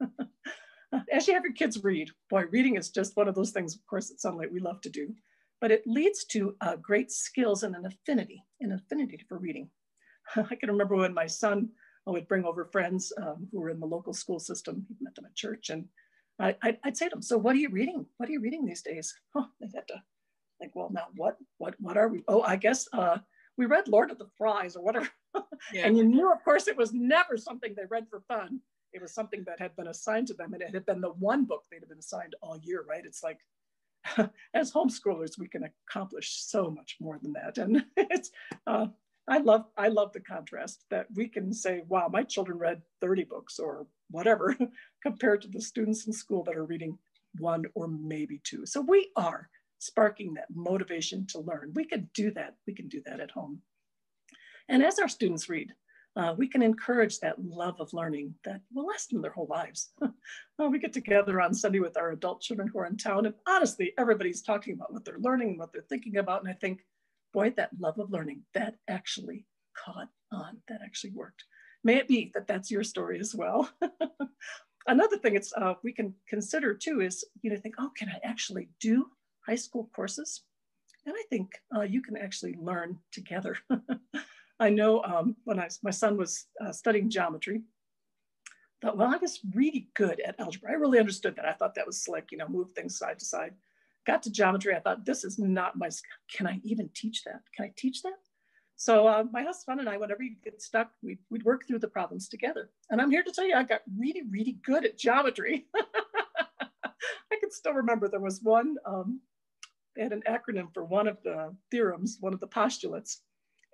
As 1.12 1.26
you 1.26 1.34
have 1.34 1.44
your 1.44 1.52
kids 1.52 1.82
read, 1.82 2.10
boy, 2.30 2.44
reading 2.50 2.76
is 2.76 2.90
just 2.90 3.16
one 3.16 3.28
of 3.28 3.34
those 3.34 3.50
things, 3.50 3.74
of 3.74 3.86
course, 3.86 4.10
at 4.10 4.18
Sonlight 4.18 4.52
we 4.52 4.60
love 4.60 4.80
to 4.82 4.90
do, 4.90 5.14
but 5.60 5.70
it 5.70 5.82
leads 5.86 6.24
to 6.26 6.54
uh, 6.60 6.76
great 6.76 7.10
skills 7.10 7.62
and 7.62 7.74
an 7.74 7.86
affinity, 7.86 8.42
an 8.60 8.72
affinity 8.72 9.24
for 9.28 9.38
reading. 9.38 9.70
I 10.36 10.54
can 10.54 10.70
remember 10.70 10.96
when 10.96 11.14
my 11.14 11.26
son 11.26 11.70
would 12.06 12.28
bring 12.28 12.44
over 12.44 12.64
friends 12.64 13.12
um, 13.20 13.48
who 13.50 13.60
were 13.60 13.70
in 13.70 13.80
the 13.80 13.86
local 13.86 14.12
school 14.12 14.38
system, 14.38 14.86
he 14.88 14.94
met 15.00 15.14
them 15.14 15.24
at 15.24 15.34
church, 15.34 15.70
and 15.70 15.86
I, 16.38 16.54
would 16.84 16.96
say 16.96 17.06
to 17.06 17.14
them, 17.14 17.22
so 17.22 17.38
what 17.38 17.54
are 17.54 17.58
you 17.58 17.70
reading? 17.70 18.06
What 18.18 18.28
are 18.28 18.32
you 18.32 18.40
reading 18.40 18.64
these 18.64 18.82
days? 18.82 19.14
Huh, 19.34 19.46
they'd 19.60 19.70
have 19.74 19.86
to 19.86 20.02
think, 20.60 20.72
well, 20.74 20.90
now 20.92 21.06
what, 21.16 21.36
what, 21.58 21.74
what 21.80 21.96
are 21.96 22.08
we? 22.08 22.22
Oh, 22.28 22.42
I 22.42 22.56
guess 22.56 22.86
uh, 22.92 23.18
we 23.56 23.66
read 23.66 23.88
Lord 23.88 24.10
of 24.10 24.18
the 24.18 24.28
Flies 24.38 24.76
or 24.76 24.84
whatever. 24.84 25.08
Yeah. 25.72 25.86
and 25.86 25.96
you 25.96 26.04
knew, 26.04 26.32
of 26.32 26.42
course, 26.44 26.68
it 26.68 26.76
was 26.76 26.92
never 26.92 27.36
something 27.36 27.74
they 27.74 27.84
read 27.90 28.06
for 28.08 28.22
fun. 28.28 28.60
It 28.96 29.02
was 29.02 29.14
something 29.14 29.44
that 29.46 29.60
had 29.60 29.76
been 29.76 29.88
assigned 29.88 30.26
to 30.28 30.34
them, 30.34 30.54
and 30.54 30.62
it 30.62 30.74
had 30.74 30.86
been 30.86 31.00
the 31.00 31.10
one 31.10 31.44
book 31.44 31.64
they'd 31.70 31.80
have 31.80 31.88
been 31.88 31.98
assigned 31.98 32.34
all 32.40 32.58
year, 32.62 32.84
right? 32.88 33.04
It's 33.04 33.22
like, 33.22 33.40
as 34.54 34.72
homeschoolers, 34.72 35.38
we 35.38 35.48
can 35.48 35.64
accomplish 35.64 36.42
so 36.42 36.70
much 36.70 36.96
more 37.00 37.18
than 37.22 37.32
that, 37.34 37.58
and 37.58 37.84
it's. 37.96 38.30
Uh, 38.66 38.86
I 39.28 39.38
love 39.38 39.64
I 39.76 39.88
love 39.88 40.12
the 40.12 40.20
contrast 40.20 40.84
that 40.90 41.08
we 41.14 41.26
can 41.26 41.52
say, 41.52 41.82
wow, 41.88 42.08
my 42.08 42.22
children 42.22 42.58
read 42.58 42.82
30 43.00 43.24
books 43.24 43.58
or 43.58 43.88
whatever, 44.08 44.56
compared 45.02 45.42
to 45.42 45.48
the 45.48 45.60
students 45.60 46.06
in 46.06 46.12
school 46.12 46.44
that 46.44 46.56
are 46.56 46.64
reading 46.64 46.96
one 47.38 47.64
or 47.74 47.88
maybe 47.88 48.40
two. 48.44 48.64
So 48.66 48.80
we 48.80 49.10
are 49.16 49.50
sparking 49.78 50.34
that 50.34 50.46
motivation 50.54 51.26
to 51.26 51.40
learn. 51.40 51.72
We 51.74 51.84
can 51.84 52.08
do 52.14 52.30
that. 52.32 52.54
We 52.66 52.74
can 52.74 52.88
do 52.88 53.02
that 53.06 53.20
at 53.20 53.32
home. 53.32 53.62
And 54.68 54.82
as 54.82 54.98
our 54.98 55.08
students 55.08 55.48
read, 55.48 55.74
uh, 56.16 56.34
we 56.36 56.48
can 56.48 56.62
encourage 56.62 57.18
that 57.20 57.42
love 57.44 57.80
of 57.80 57.92
learning 57.92 58.34
that 58.44 58.60
will 58.72 58.86
last 58.86 59.10
them 59.10 59.20
their 59.20 59.32
whole 59.32 59.46
lives. 59.48 59.90
well, 60.58 60.70
we 60.70 60.78
get 60.78 60.92
together 60.92 61.40
on 61.40 61.52
Sunday 61.52 61.78
with 61.78 61.96
our 61.96 62.12
adult 62.12 62.40
children 62.40 62.68
who 62.68 62.78
are 62.78 62.86
in 62.86 62.96
town, 62.96 63.26
and 63.26 63.34
honestly, 63.46 63.92
everybody's 63.98 64.42
talking 64.42 64.74
about 64.74 64.92
what 64.92 65.04
they're 65.04 65.18
learning 65.18 65.50
and 65.50 65.58
what 65.58 65.72
they're 65.72 65.82
thinking 65.82 66.16
about. 66.16 66.40
And 66.40 66.50
I 66.50 66.54
think, 66.54 66.80
boy, 67.32 67.50
that 67.56 67.70
love 67.78 67.98
of 67.98 68.10
learning, 68.10 68.42
that 68.54 68.76
actually 68.88 69.44
caught 69.76 70.08
on, 70.32 70.58
that 70.68 70.80
actually 70.82 71.10
worked. 71.10 71.44
May 71.84 71.96
it 71.96 72.08
be 72.08 72.32
that 72.34 72.46
that's 72.46 72.70
your 72.70 72.82
story 72.82 73.20
as 73.20 73.34
well. 73.34 73.70
Another 74.88 75.18
thing 75.18 75.36
it's 75.36 75.52
uh, 75.56 75.74
we 75.82 75.92
can 75.92 76.14
consider 76.28 76.72
too 76.72 77.00
is 77.00 77.24
you 77.42 77.50
know 77.50 77.56
think, 77.56 77.74
oh, 77.78 77.90
can 77.96 78.08
I 78.08 78.18
actually 78.24 78.68
do 78.80 79.06
high 79.46 79.54
school 79.54 79.90
courses. 79.94 80.42
And 81.04 81.14
I 81.16 81.22
think 81.30 81.52
uh, 81.74 81.82
you 81.82 82.02
can 82.02 82.16
actually 82.16 82.56
learn 82.58 82.98
together. 83.12 83.56
I 84.58 84.70
know 84.70 85.02
um, 85.02 85.36
when 85.44 85.60
I, 85.60 85.68
my 85.82 85.90
son 85.90 86.16
was 86.16 86.46
uh, 86.64 86.72
studying 86.72 87.10
geometry, 87.10 87.62
thought, 88.82 88.96
well, 88.96 89.12
I 89.12 89.18
was 89.18 89.40
really 89.54 89.88
good 89.94 90.20
at 90.20 90.38
algebra. 90.38 90.70
I 90.70 90.74
really 90.74 90.98
understood 90.98 91.36
that. 91.36 91.46
I 91.46 91.52
thought 91.52 91.74
that 91.74 91.86
was 91.86 92.02
slick, 92.02 92.28
you 92.30 92.38
know, 92.38 92.48
move 92.48 92.72
things 92.72 92.98
side 92.98 93.18
to 93.18 93.24
side. 93.24 93.52
Got 94.06 94.22
to 94.22 94.30
geometry, 94.30 94.74
I 94.74 94.80
thought, 94.80 95.04
this 95.04 95.24
is 95.24 95.38
not 95.38 95.76
my, 95.76 95.90
can 96.32 96.46
I 96.46 96.60
even 96.62 96.88
teach 96.94 97.24
that? 97.24 97.40
Can 97.54 97.66
I 97.66 97.72
teach 97.76 98.02
that? 98.02 98.18
So 98.76 99.08
uh, 99.08 99.24
my 99.32 99.42
husband 99.42 99.80
and 99.80 99.88
I, 99.88 99.96
whenever 99.96 100.22
you 100.22 100.36
get 100.44 100.62
stuck, 100.62 100.90
we'd, 101.02 101.18
we'd 101.30 101.44
work 101.44 101.66
through 101.66 101.78
the 101.78 101.88
problems 101.88 102.28
together. 102.28 102.70
And 102.90 103.00
I'm 103.00 103.10
here 103.10 103.22
to 103.22 103.32
tell 103.32 103.46
you, 103.46 103.54
I 103.54 103.62
got 103.62 103.80
really, 103.98 104.22
really 104.30 104.58
good 104.64 104.84
at 104.84 104.98
geometry. 104.98 105.66
I 105.74 107.36
can 107.40 107.50
still 107.50 107.72
remember 107.72 108.08
there 108.08 108.20
was 108.20 108.40
one 108.42 108.76
um, 108.86 109.20
they 109.96 110.02
had 110.02 110.12
an 110.12 110.22
acronym 110.28 110.72
for 110.74 110.84
one 110.84 111.08
of 111.08 111.16
the 111.22 111.54
theorems, 111.70 112.18
one 112.20 112.34
of 112.34 112.40
the 112.40 112.46
postulates. 112.46 113.22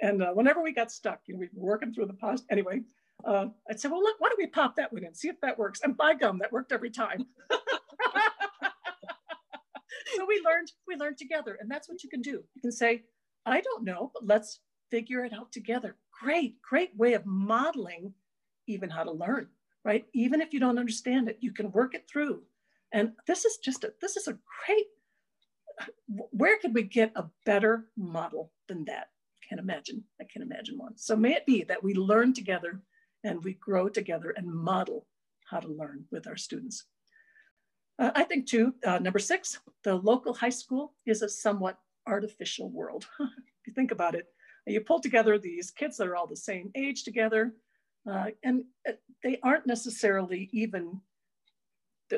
And 0.02 0.22
uh, 0.22 0.32
whenever 0.32 0.62
we 0.62 0.72
got 0.72 0.92
stuck, 0.92 1.20
you 1.26 1.34
know, 1.34 1.40
we 1.40 1.48
were 1.54 1.70
working 1.70 1.94
through 1.94 2.06
the 2.06 2.12
post. 2.14 2.44
Anyway, 2.50 2.82
uh, 3.24 3.46
I'd 3.70 3.80
say, 3.80 3.88
well, 3.88 4.02
look, 4.02 4.16
why 4.18 4.28
don't 4.28 4.38
we 4.38 4.48
pop 4.48 4.76
that 4.76 4.92
one 4.92 5.04
in, 5.04 5.14
see 5.14 5.28
if 5.28 5.40
that 5.40 5.58
works? 5.58 5.80
And 5.82 5.96
by 5.96 6.14
gum, 6.14 6.38
that 6.40 6.52
worked 6.52 6.72
every 6.72 6.90
time. 6.90 7.24
so 10.16 10.26
we 10.26 10.42
learned, 10.44 10.72
we 10.88 10.96
learned 10.96 11.18
together, 11.18 11.56
and 11.60 11.70
that's 11.70 11.88
what 11.88 12.02
you 12.02 12.10
can 12.10 12.20
do. 12.20 12.42
You 12.54 12.60
can 12.60 12.72
say, 12.72 13.04
I 13.46 13.60
don't 13.60 13.84
know, 13.84 14.10
but 14.12 14.26
let's 14.26 14.58
figure 14.90 15.24
it 15.24 15.32
out 15.32 15.52
together. 15.52 15.96
Great, 16.20 16.60
great 16.62 16.90
way 16.96 17.14
of 17.14 17.24
modeling 17.24 18.12
even 18.66 18.90
how 18.90 19.04
to 19.04 19.12
learn, 19.12 19.48
right? 19.84 20.04
Even 20.14 20.40
if 20.40 20.52
you 20.52 20.60
don't 20.60 20.78
understand 20.78 21.28
it, 21.28 21.38
you 21.40 21.52
can 21.52 21.70
work 21.72 21.94
it 21.94 22.08
through. 22.10 22.42
And 22.92 23.12
this 23.26 23.44
is 23.44 23.56
just 23.58 23.84
a, 23.84 23.92
this 24.00 24.16
is 24.16 24.28
a 24.28 24.36
great 24.66 24.86
where 26.06 26.58
could 26.58 26.74
we 26.74 26.82
get 26.82 27.12
a 27.16 27.24
better 27.46 27.86
model 27.96 28.52
than 28.68 28.84
that? 28.84 29.08
Can't 29.48 29.60
imagine. 29.60 30.04
I 30.20 30.24
can't 30.24 30.44
imagine 30.44 30.78
one. 30.78 30.96
So 30.96 31.16
may 31.16 31.34
it 31.34 31.46
be 31.46 31.64
that 31.64 31.82
we 31.82 31.94
learn 31.94 32.32
together 32.32 32.80
and 33.24 33.42
we 33.44 33.54
grow 33.54 33.88
together 33.88 34.34
and 34.36 34.46
model 34.46 35.06
how 35.50 35.60
to 35.60 35.68
learn 35.68 36.04
with 36.10 36.26
our 36.26 36.36
students. 36.36 36.86
Uh, 37.98 38.10
I 38.14 38.24
think 38.24 38.46
too, 38.46 38.74
uh, 38.86 38.98
number 38.98 39.18
six, 39.18 39.60
the 39.84 39.94
local 39.94 40.34
high 40.34 40.48
school 40.48 40.94
is 41.06 41.22
a 41.22 41.28
somewhat 41.28 41.78
artificial 42.06 42.70
world. 42.70 43.06
if 43.20 43.66
you 43.66 43.72
think 43.74 43.90
about 43.90 44.14
it, 44.14 44.26
you 44.66 44.80
pull 44.80 45.00
together 45.00 45.38
these 45.38 45.70
kids 45.70 45.96
that 45.96 46.06
are 46.06 46.16
all 46.16 46.26
the 46.26 46.36
same 46.36 46.70
age 46.74 47.04
together, 47.04 47.52
uh, 48.10 48.26
and 48.42 48.64
uh, 48.88 48.92
they 49.22 49.38
aren't 49.42 49.66
necessarily 49.66 50.48
even, 50.52 51.00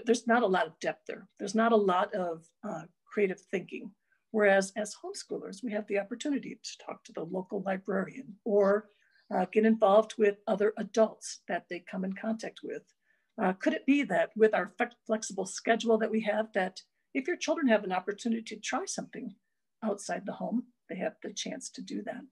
there's 0.07 0.27
not 0.27 0.43
a 0.43 0.47
lot 0.47 0.67
of 0.67 0.79
depth 0.79 1.07
there. 1.07 1.27
There's 1.39 1.55
not 1.55 1.73
a 1.73 1.77
lot 1.77 2.15
of 2.15 2.47
uh, 2.67 2.83
creative 3.07 3.41
thinking. 3.41 3.91
Whereas 4.35 4.73
as 4.75 4.97
homeschoolers, 4.97 5.63
we 5.63 5.71
have 5.71 5.87
the 5.87 6.01
opportunity 6.01 6.59
to 6.61 6.79
talk 6.85 7.05
to 7.05 7.13
the 7.13 7.23
local 7.23 7.63
librarian 7.63 8.35
or 8.45 8.89
uh, 9.33 9.47
get 9.53 9.65
involved 9.65 10.15
with 10.19 10.39
other 10.49 10.73
adults 10.77 11.43
that 11.47 11.67
they 11.71 11.85
come 11.89 12.05
in 12.05 12.15
contact 12.15 12.59
with. 12.65 12.83
Uh, 13.41 13.53
could 13.53 13.75
it 13.75 13.87
be 13.87 14.03
that 14.03 14.31
with 14.35 14.53
our 14.53 14.75
flexible 15.07 15.47
schedule 15.47 15.99
that 15.99 16.11
we 16.11 16.21
have 16.23 16.53
that 16.53 16.81
if 17.15 17.29
your 17.29 17.37
children 17.37 17.69
have 17.69 17.85
an 17.85 17.93
opportunity 17.93 18.43
to 18.43 18.57
try 18.57 18.85
something 18.87 19.37
outside 19.85 20.23
the 20.27 20.33
home, 20.33 20.65
they 20.89 20.97
have 20.97 21.15
the 21.23 21.33
chance 21.33 21.71
to 21.71 21.81
do 21.81 22.03
that. 22.03 22.25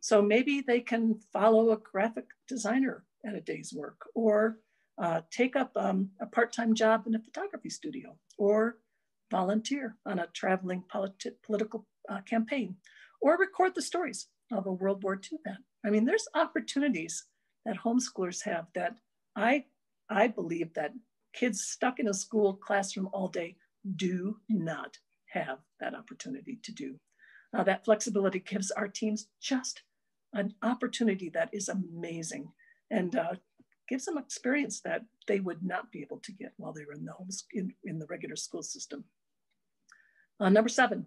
So 0.00 0.20
maybe 0.20 0.60
they 0.60 0.80
can 0.80 1.20
follow 1.32 1.70
a 1.70 1.76
graphic 1.76 2.26
designer 2.48 3.04
at 3.24 3.36
a 3.36 3.40
day's 3.40 3.72
work 3.72 4.08
or 4.16 4.58
uh, 4.98 5.20
take 5.30 5.54
up 5.54 5.70
um, 5.76 6.10
a 6.20 6.26
part-time 6.26 6.74
job 6.74 7.06
in 7.06 7.14
a 7.14 7.22
photography 7.22 7.70
studio 7.70 8.16
or 8.38 8.78
volunteer 9.34 9.96
on 10.06 10.20
a 10.20 10.28
traveling 10.40 10.84
politi- 10.92 11.34
political 11.42 11.84
uh, 12.08 12.20
campaign, 12.20 12.76
or 13.20 13.36
record 13.36 13.74
the 13.74 13.82
stories 13.90 14.28
of 14.52 14.66
a 14.66 14.72
World 14.72 15.02
War 15.02 15.14
II 15.14 15.38
vet. 15.44 15.56
I 15.84 15.90
mean, 15.90 16.04
there's 16.04 16.28
opportunities 16.34 17.24
that 17.64 17.82
homeschoolers 17.84 18.44
have 18.44 18.66
that 18.74 18.94
I, 19.34 19.64
I 20.08 20.28
believe 20.28 20.72
that 20.74 20.92
kids 21.32 21.62
stuck 21.62 21.98
in 21.98 22.08
a 22.08 22.14
school 22.14 22.54
classroom 22.54 23.08
all 23.12 23.26
day 23.26 23.56
do 23.96 24.36
not 24.48 24.98
have 25.30 25.58
that 25.80 25.96
opportunity 25.96 26.60
to 26.62 26.72
do. 26.72 26.94
Uh, 27.56 27.64
that 27.64 27.84
flexibility 27.84 28.38
gives 28.38 28.70
our 28.70 28.88
teams 28.88 29.26
just 29.40 29.82
an 30.32 30.54
opportunity 30.62 31.28
that 31.30 31.50
is 31.52 31.68
amazing 31.68 32.52
and 32.90 33.16
uh, 33.16 33.34
gives 33.88 34.04
them 34.04 34.18
experience 34.18 34.80
that 34.80 35.02
they 35.26 35.40
would 35.40 35.62
not 35.62 35.90
be 35.90 36.02
able 36.02 36.18
to 36.18 36.32
get 36.32 36.52
while 36.56 36.72
they 36.72 36.84
were 36.84 36.98
in 37.00 37.04
the 37.04 37.14
in, 37.52 37.72
in 37.82 37.98
the 37.98 38.06
regular 38.06 38.36
school 38.36 38.62
system. 38.62 39.04
Uh, 40.40 40.48
number 40.48 40.68
seven, 40.68 41.06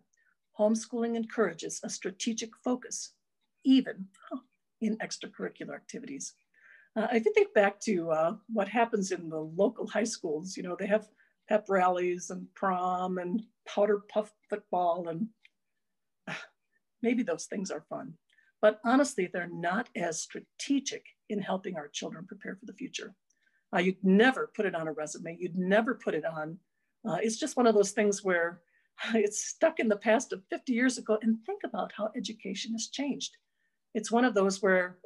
homeschooling 0.60 1.16
encourages 1.16 1.80
a 1.84 1.90
strategic 1.90 2.52
focus, 2.64 3.14
even 3.64 4.08
in 4.82 4.98
extracurricular 4.98 5.76
activities. 5.76 6.34
Uh, 6.96 7.08
if 7.12 7.26
you 7.26 7.34
think 7.34 7.54
back 7.54 7.80
to 7.80 8.10
uh, 8.12 8.36
what 8.52 8.68
happens 8.68 9.12
in 9.12 9.30
the 9.30 9.40
local 9.40 9.88
high 9.88 10.04
schools, 10.04 10.58
you 10.58 10.64
know, 10.64 10.76
they 10.80 10.88
have 10.88 11.08
pep 11.48 11.66
rallies 11.70 12.30
and 12.30 12.48
prom 12.56 13.18
and 13.20 13.44
powder 13.68 14.02
puff 14.10 14.32
football, 14.50 15.08
and 15.08 15.28
maybe 17.02 17.24
those 17.24 17.46
things 17.46 17.70
are 17.70 17.86
fun. 17.90 18.14
But 18.62 18.80
honestly, 18.84 19.30
they're 19.32 19.50
not 19.52 19.90
as 19.96 20.22
strategic 20.22 21.06
in 21.30 21.40
helping 21.40 21.76
our 21.76 21.88
children 21.88 22.26
prepare 22.26 22.56
for 22.56 22.66
the 22.66 22.74
future. 22.74 23.14
Uh, 23.76 23.80
you'd 23.80 24.04
never 24.04 24.50
put 24.56 24.66
it 24.66 24.74
on 24.74 24.88
a 24.88 24.94
resume. 24.94 25.38
You'd 25.40 25.58
never 25.58 25.94
put 25.94 26.16
it 26.16 26.26
on. 26.26 26.58
Uh, 27.08 27.18
it's 27.22 27.38
just 27.38 27.58
one 27.58 27.68
of 27.68 27.76
those 27.76 27.92
things 27.92 28.24
where 28.24 28.62
it's 29.13 29.46
stuck 29.46 29.80
in 29.80 29.88
the 29.88 29.98
past 29.98 30.34
of 30.34 30.44
50 30.50 30.74
years 30.74 30.98
ago. 30.98 31.18
And 31.22 31.38
think 31.46 31.62
about 31.63 31.92
how 31.96 32.12
education 32.16 32.74
has 32.74 32.88
changed. 32.88 33.36
It's 33.94 34.12
one 34.12 34.25
of 34.25 34.34
those 34.34 34.62
where 34.62 34.98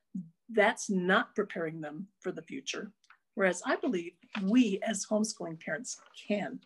that's 0.50 0.90
not 0.90 1.34
preparing 1.34 1.80
them 1.80 2.08
for 2.20 2.32
the 2.32 2.42
future. 2.42 2.92
Whereas 3.34 3.62
I 3.64 3.76
believe 3.76 4.12
we 4.42 4.80
as 4.86 5.06
homeschooling 5.06 5.60
parents 5.60 5.98
can 6.28 6.60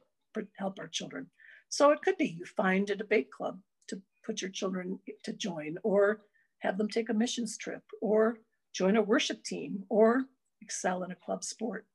help 0.57 0.79
our 0.79 0.89
children. 0.89 1.27
So 1.69 1.91
it 1.91 2.03
could 2.03 2.17
be 2.17 2.27
you 2.27 2.45
find 2.45 2.89
a 2.91 2.97
debate 2.97 3.31
club 3.31 3.61
to 3.89 4.01
put 4.25 4.41
your 4.41 4.51
children 4.51 4.99
to 5.23 5.33
join, 5.33 5.77
or 5.83 6.23
have 6.61 6.79
them 6.79 6.89
take 6.89 7.11
a 7.11 7.15
missions 7.15 7.57
trip, 7.59 7.83
or 8.01 8.39
join 8.73 8.97
a 8.97 9.03
worship 9.03 9.45
team, 9.45 9.85
or 9.89 10.25
excel 10.63 11.05
in 11.05 11.11
a 11.11 11.17
club 11.17 11.45
sport. 11.45 11.87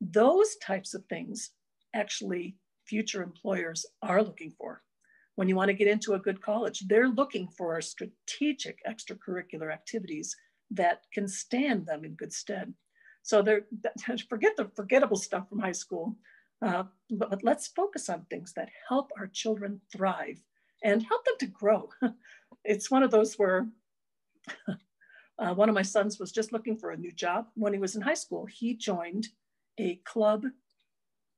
Those 0.00 0.56
types 0.56 0.94
of 0.94 1.04
things 1.06 1.50
actually 1.94 2.56
future 2.86 3.22
employers 3.22 3.86
are 4.02 4.22
looking 4.22 4.52
for. 4.58 4.82
When 5.36 5.48
you 5.48 5.56
want 5.56 5.68
to 5.68 5.74
get 5.74 5.88
into 5.88 6.14
a 6.14 6.18
good 6.18 6.40
college, 6.40 6.84
they're 6.88 7.08
looking 7.08 7.48
for 7.48 7.80
strategic 7.80 8.78
extracurricular 8.86 9.72
activities 9.72 10.36
that 10.70 11.02
can 11.12 11.26
stand 11.26 11.86
them 11.86 12.04
in 12.04 12.14
good 12.14 12.32
stead. 12.32 12.72
So 13.22 13.42
they're 13.42 13.62
forget 14.28 14.56
the 14.56 14.70
forgettable 14.76 15.16
stuff 15.16 15.48
from 15.48 15.58
high 15.58 15.72
school, 15.72 16.16
uh, 16.62 16.84
but, 17.10 17.30
but 17.30 17.44
let's 17.44 17.68
focus 17.68 18.08
on 18.08 18.26
things 18.30 18.52
that 18.54 18.68
help 18.88 19.10
our 19.18 19.26
children 19.26 19.80
thrive 19.92 20.40
and 20.82 21.02
help 21.02 21.24
them 21.24 21.34
to 21.40 21.46
grow. 21.46 21.88
it's 22.64 22.90
one 22.90 23.02
of 23.02 23.10
those 23.10 23.34
where 23.34 23.66
uh, 25.38 25.54
one 25.54 25.68
of 25.68 25.74
my 25.74 25.82
sons 25.82 26.18
was 26.18 26.32
just 26.32 26.52
looking 26.52 26.76
for 26.76 26.90
a 26.90 26.96
new 26.96 27.12
job 27.12 27.46
when 27.54 27.72
he 27.72 27.78
was 27.78 27.96
in 27.96 28.02
high 28.02 28.14
school. 28.14 28.46
He 28.46 28.74
joined 28.74 29.28
a 29.78 29.96
club 30.04 30.44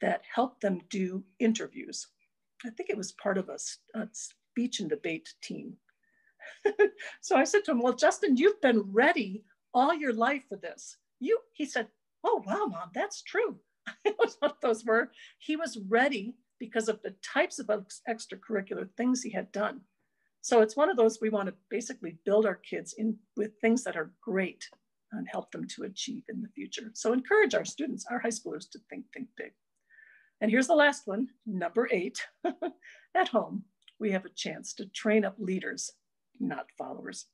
that 0.01 0.23
helped 0.33 0.61
them 0.61 0.81
do 0.91 1.25
interviews. 1.39 2.07
I 2.65 2.71
think 2.71 2.91
it 2.91 2.97
was 2.97 3.13
part 3.13 3.39
of 3.39 3.49
a, 3.49 3.59
a 3.99 4.09
speech 4.13 4.81
and 4.81 4.89
debate 4.89 5.35
team. 5.43 5.75
so 7.21 7.37
I 7.37 7.45
said 7.45 7.65
to 7.65 7.73
him, 7.73 7.81
Well, 7.81 7.95
Justin, 7.95 8.37
you've 8.37 8.61
been 8.61 8.83
ready 8.93 9.45
all 9.75 9.95
your 9.95 10.13
life 10.13 10.43
for 10.49 10.57
this. 10.57 10.97
You, 11.21 11.39
he 11.53 11.65
said, 11.65 11.89
Oh, 12.25 12.43
wow, 12.47 12.67
mom, 12.67 12.91
that's 12.95 13.23
true. 13.23 13.57
it 14.05 14.17
was 14.19 14.37
of 14.43 14.53
those 14.63 14.85
were. 14.85 15.11
he 15.39 15.57
was 15.57 15.79
ready 15.89 16.35
because 16.59 16.89
of 16.89 17.01
the 17.03 17.15
types 17.23 17.59
of 17.59 17.69
extracurricular 18.09 18.89
things 18.97 19.23
he 19.23 19.31
had 19.31 19.53
done. 19.53 19.81
So 20.41 20.61
it's 20.61 20.77
one 20.77 20.89
of 20.89 20.97
those 20.97 21.19
we 21.21 21.29
want 21.29 21.49
to 21.49 21.55
basically 21.71 22.17
build 22.25 22.47
our 22.47 22.55
kids 22.55 22.95
in 22.97 23.17
with 23.37 23.53
things 23.61 23.85
that 23.85 23.97
are 23.97 24.13
great 24.23 24.65
and 25.13 25.27
help 25.31 25.51
them 25.51 25.67
to 25.69 25.85
achieve 25.85 26.23
in 26.29 26.41
the 26.41 26.49
future. 26.49 26.91
So 26.95 27.13
encourage 27.13 27.55
our 27.55 27.65
students, 27.65 28.07
our 28.11 28.19
high 28.19 28.29
schoolers 28.29 28.71
to 28.71 28.79
think, 28.89 29.05
think 29.13 29.29
big. 29.37 29.53
And 30.41 30.51
here's 30.51 30.67
the 30.67 30.75
last 30.75 31.07
one, 31.07 31.29
number 31.47 31.89
eight. 31.91 32.21
At 33.15 33.29
home, 33.29 33.65
we 33.99 34.13
have 34.13 34.25
a 34.25 34.31
chance 34.31 34.75
to 34.75 34.87
train 34.87 35.25
up 35.25 35.37
leaders, 35.39 35.91
not 36.39 36.67
followers. 36.77 37.27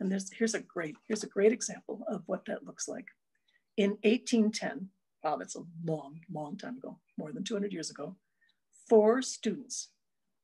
And 0.00 0.10
there's, 0.10 0.32
here's 0.32 0.54
a 0.54 0.60
great, 0.60 0.96
here's 1.06 1.22
a 1.22 1.28
great 1.28 1.52
example 1.52 2.04
of 2.08 2.22
what 2.26 2.44
that 2.46 2.64
looks 2.64 2.88
like. 2.88 3.06
In 3.76 3.90
1810, 4.02 4.88
wow, 5.22 5.36
that's 5.36 5.56
a 5.56 5.62
long, 5.84 6.18
long 6.32 6.56
time 6.56 6.78
ago, 6.78 6.98
more 7.16 7.32
than 7.32 7.44
200 7.44 7.72
years 7.72 7.90
ago, 7.90 8.16
four 8.88 9.22
students 9.22 9.90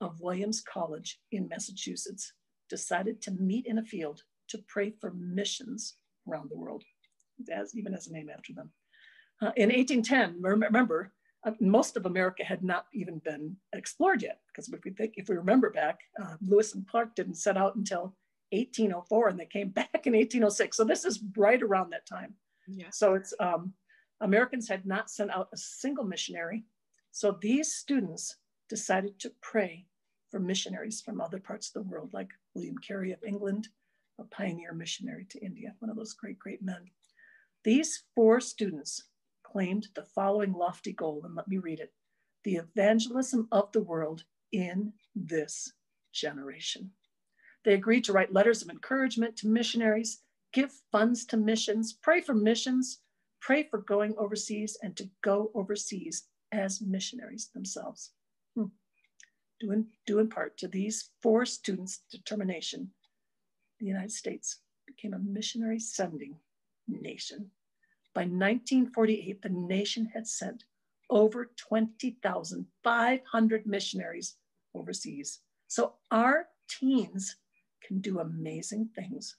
of 0.00 0.20
Williams 0.20 0.60
College 0.60 1.18
in 1.32 1.48
Massachusetts 1.48 2.32
decided 2.70 3.20
to 3.22 3.32
meet 3.32 3.66
in 3.66 3.78
a 3.78 3.84
field 3.84 4.22
to 4.48 4.58
pray 4.68 4.92
for 5.00 5.12
missions 5.12 5.96
around 6.28 6.50
the 6.50 6.56
world, 6.56 6.84
as, 7.52 7.76
even 7.76 7.94
as 7.94 8.06
a 8.06 8.12
name 8.12 8.30
after 8.32 8.52
them. 8.52 8.70
Uh, 9.42 9.52
in 9.56 9.70
1810, 9.70 10.40
remember, 10.40 11.12
most 11.60 11.96
of 11.96 12.06
America 12.06 12.44
had 12.44 12.64
not 12.64 12.86
even 12.92 13.18
been 13.18 13.56
explored 13.72 14.22
yet, 14.22 14.40
because 14.48 14.68
if 14.68 14.80
we 14.84 14.90
think, 14.90 15.14
if 15.16 15.28
we 15.28 15.36
remember 15.36 15.70
back, 15.70 16.00
uh, 16.22 16.34
Lewis 16.40 16.74
and 16.74 16.86
Clark 16.86 17.14
didn't 17.14 17.36
set 17.36 17.56
out 17.56 17.76
until 17.76 18.16
1804, 18.50 19.28
and 19.28 19.38
they 19.38 19.46
came 19.46 19.68
back 19.80 20.06
in 20.06 20.14
1806. 20.14 20.76
So 20.76 20.84
this 20.84 21.04
is 21.04 21.22
right 21.36 21.62
around 21.62 21.90
that 21.90 22.06
time. 22.06 22.34
Yeah. 22.66 22.90
So 22.90 23.14
it's 23.14 23.32
um, 23.40 23.72
Americans 24.20 24.68
had 24.68 24.84
not 24.86 25.10
sent 25.10 25.30
out 25.30 25.48
a 25.52 25.56
single 25.56 26.04
missionary. 26.04 26.64
So 27.12 27.38
these 27.40 27.74
students 27.74 28.36
decided 28.68 29.18
to 29.20 29.32
pray 29.40 29.86
for 30.30 30.40
missionaries 30.40 31.00
from 31.00 31.20
other 31.20 31.38
parts 31.38 31.68
of 31.68 31.74
the 31.74 31.88
world, 31.88 32.10
like 32.12 32.30
William 32.54 32.76
Carey 32.78 33.12
of 33.12 33.22
England, 33.24 33.68
a 34.20 34.24
pioneer 34.24 34.74
missionary 34.74 35.26
to 35.30 35.42
India, 35.42 35.74
one 35.78 35.90
of 35.90 35.96
those 35.96 36.12
great, 36.12 36.38
great 36.38 36.62
men. 36.62 36.84
These 37.64 38.04
four 38.14 38.40
students 38.40 39.04
claimed 39.52 39.88
the 39.94 40.02
following 40.02 40.52
lofty 40.52 40.92
goal, 40.92 41.22
and 41.24 41.34
let 41.34 41.48
me 41.48 41.58
read 41.58 41.80
it 41.80 41.92
the 42.44 42.56
evangelism 42.56 43.48
of 43.50 43.70
the 43.72 43.82
world 43.82 44.24
in 44.52 44.92
this 45.14 45.72
generation. 46.12 46.90
They 47.64 47.74
agreed 47.74 48.04
to 48.04 48.12
write 48.12 48.32
letters 48.32 48.62
of 48.62 48.70
encouragement 48.70 49.36
to 49.38 49.48
missionaries, 49.48 50.22
give 50.52 50.72
funds 50.92 51.26
to 51.26 51.36
missions, 51.36 51.92
pray 51.92 52.20
for 52.20 52.34
missions, 52.34 53.00
pray 53.40 53.64
for 53.64 53.78
going 53.78 54.14
overseas, 54.16 54.78
and 54.82 54.96
to 54.96 55.10
go 55.22 55.50
overseas 55.54 56.24
as 56.52 56.80
missionaries 56.80 57.50
themselves. 57.52 58.12
Hmm. 58.54 58.66
Due, 59.60 59.72
in, 59.72 59.86
due 60.06 60.20
in 60.20 60.28
part 60.28 60.56
to 60.58 60.68
these 60.68 61.10
four 61.20 61.44
students' 61.44 62.02
determination, 62.10 62.90
the 63.80 63.86
United 63.86 64.12
States 64.12 64.60
became 64.86 65.14
a 65.14 65.18
missionary 65.18 65.78
sending 65.78 66.36
nation. 66.86 67.50
By 68.18 68.24
1948, 68.24 69.42
the 69.42 69.48
nation 69.48 70.10
had 70.12 70.26
sent 70.26 70.64
over 71.08 71.52
20,500 71.56 73.64
missionaries 73.64 74.34
overseas. 74.74 75.38
So 75.68 75.94
our 76.10 76.48
teens 76.68 77.36
can 77.80 78.00
do 78.00 78.18
amazing 78.18 78.88
things. 78.96 79.36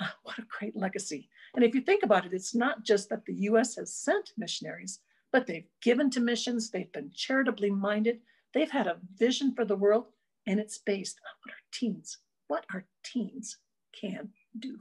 Ah, 0.00 0.16
what 0.24 0.40
a 0.40 0.46
great 0.58 0.76
legacy. 0.76 1.28
And 1.54 1.64
if 1.64 1.72
you 1.72 1.82
think 1.82 2.02
about 2.02 2.26
it, 2.26 2.34
it's 2.34 2.52
not 2.52 2.82
just 2.82 3.08
that 3.10 3.24
the 3.26 3.34
US 3.50 3.76
has 3.76 3.94
sent 3.94 4.32
missionaries, 4.36 4.98
but 5.30 5.46
they've 5.46 5.68
given 5.80 6.10
to 6.10 6.18
missions, 6.18 6.70
they've 6.70 6.90
been 6.90 7.12
charitably 7.14 7.70
minded, 7.70 8.22
they've 8.52 8.72
had 8.72 8.88
a 8.88 8.98
vision 9.16 9.54
for 9.54 9.64
the 9.64 9.76
world, 9.76 10.06
and 10.48 10.58
it's 10.58 10.78
based 10.78 11.20
on 11.24 11.30
what 11.44 11.52
our 11.52 11.62
teens, 11.72 12.18
what 12.48 12.66
our 12.74 12.86
teens 13.04 13.58
can 13.92 14.30
do. 14.58 14.80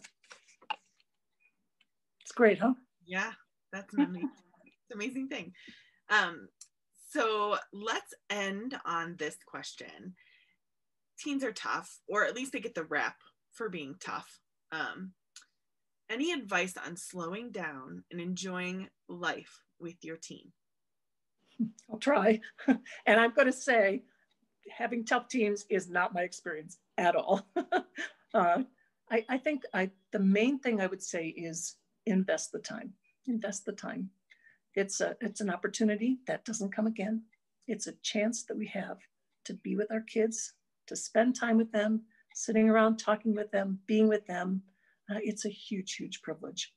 It's 2.21 2.31
great, 2.31 2.58
huh? 2.58 2.73
Yeah, 3.05 3.31
that's 3.71 3.93
an 3.93 4.01
amazing, 4.01 4.29
amazing 4.93 5.27
thing. 5.27 5.53
Um, 6.09 6.49
so 7.11 7.57
let's 7.71 8.13
end 8.29 8.77
on 8.85 9.15
this 9.17 9.37
question. 9.45 10.15
Teens 11.19 11.43
are 11.43 11.53
tough, 11.53 11.99
or 12.07 12.25
at 12.25 12.35
least 12.35 12.51
they 12.51 12.59
get 12.59 12.75
the 12.75 12.83
rep 12.83 13.15
for 13.51 13.69
being 13.69 13.95
tough. 13.99 14.39
Um, 14.71 15.13
any 16.09 16.31
advice 16.31 16.75
on 16.85 16.97
slowing 16.97 17.51
down 17.51 18.03
and 18.11 18.19
enjoying 18.19 18.89
life 19.07 19.61
with 19.79 19.95
your 20.03 20.17
teen? 20.17 20.51
I'll 21.91 21.99
try. 21.99 22.41
and 22.67 23.19
I'm 23.19 23.33
going 23.33 23.47
to 23.47 23.53
say, 23.53 24.03
having 24.69 25.05
tough 25.05 25.29
teens 25.29 25.65
is 25.69 25.89
not 25.89 26.13
my 26.13 26.21
experience 26.21 26.77
at 26.97 27.15
all. 27.15 27.47
uh, 28.33 28.63
I, 29.11 29.25
I, 29.29 29.37
think 29.37 29.63
I, 29.73 29.91
the 30.11 30.19
main 30.19 30.59
thing 30.59 30.81
I 30.81 30.87
would 30.87 31.03
say 31.03 31.27
is 31.27 31.75
invest 32.05 32.51
the 32.51 32.59
time. 32.59 32.93
Invest 33.27 33.65
the 33.65 33.71
time. 33.71 34.09
It's 34.75 35.01
a 35.01 35.15
it's 35.21 35.41
an 35.41 35.49
opportunity 35.49 36.19
that 36.27 36.45
doesn't 36.45 36.75
come 36.75 36.87
again. 36.87 37.23
It's 37.67 37.87
a 37.87 37.93
chance 38.03 38.43
that 38.43 38.57
we 38.57 38.67
have 38.67 38.99
to 39.45 39.53
be 39.53 39.75
with 39.75 39.91
our 39.91 40.01
kids, 40.01 40.53
to 40.87 40.95
spend 40.95 41.35
time 41.35 41.57
with 41.57 41.71
them, 41.71 42.03
sitting 42.33 42.69
around 42.69 42.97
talking 42.97 43.33
with 43.33 43.51
them, 43.51 43.79
being 43.87 44.07
with 44.07 44.25
them. 44.27 44.61
Uh, 45.09 45.19
it's 45.21 45.45
a 45.45 45.49
huge, 45.49 45.95
huge 45.95 46.21
privilege. 46.21 46.73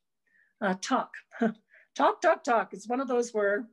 Uh, 0.61 0.75
talk, 0.81 1.13
talk, 1.95 2.21
talk, 2.21 2.45
talk. 2.45 2.73
It's 2.73 2.89
one 2.89 3.01
of 3.01 3.09
those 3.09 3.33
where 3.33 3.69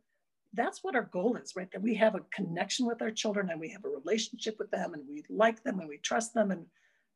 that's 0.53 0.83
what 0.83 0.95
our 0.95 1.09
goal 1.11 1.35
is, 1.35 1.55
right? 1.55 1.69
That 1.71 1.81
we 1.81 1.95
have 1.95 2.15
a 2.15 2.21
connection 2.33 2.85
with 2.85 3.01
our 3.01 3.11
children 3.11 3.49
and 3.49 3.59
we 3.59 3.69
have 3.69 3.83
a 3.85 3.89
relationship 3.89 4.55
with 4.57 4.71
them 4.71 4.93
and 4.93 5.03
we 5.07 5.23
like 5.29 5.63
them 5.63 5.79
and 5.79 5.89
we 5.89 5.97
trust 5.97 6.33
them. 6.33 6.51
And 6.51 6.65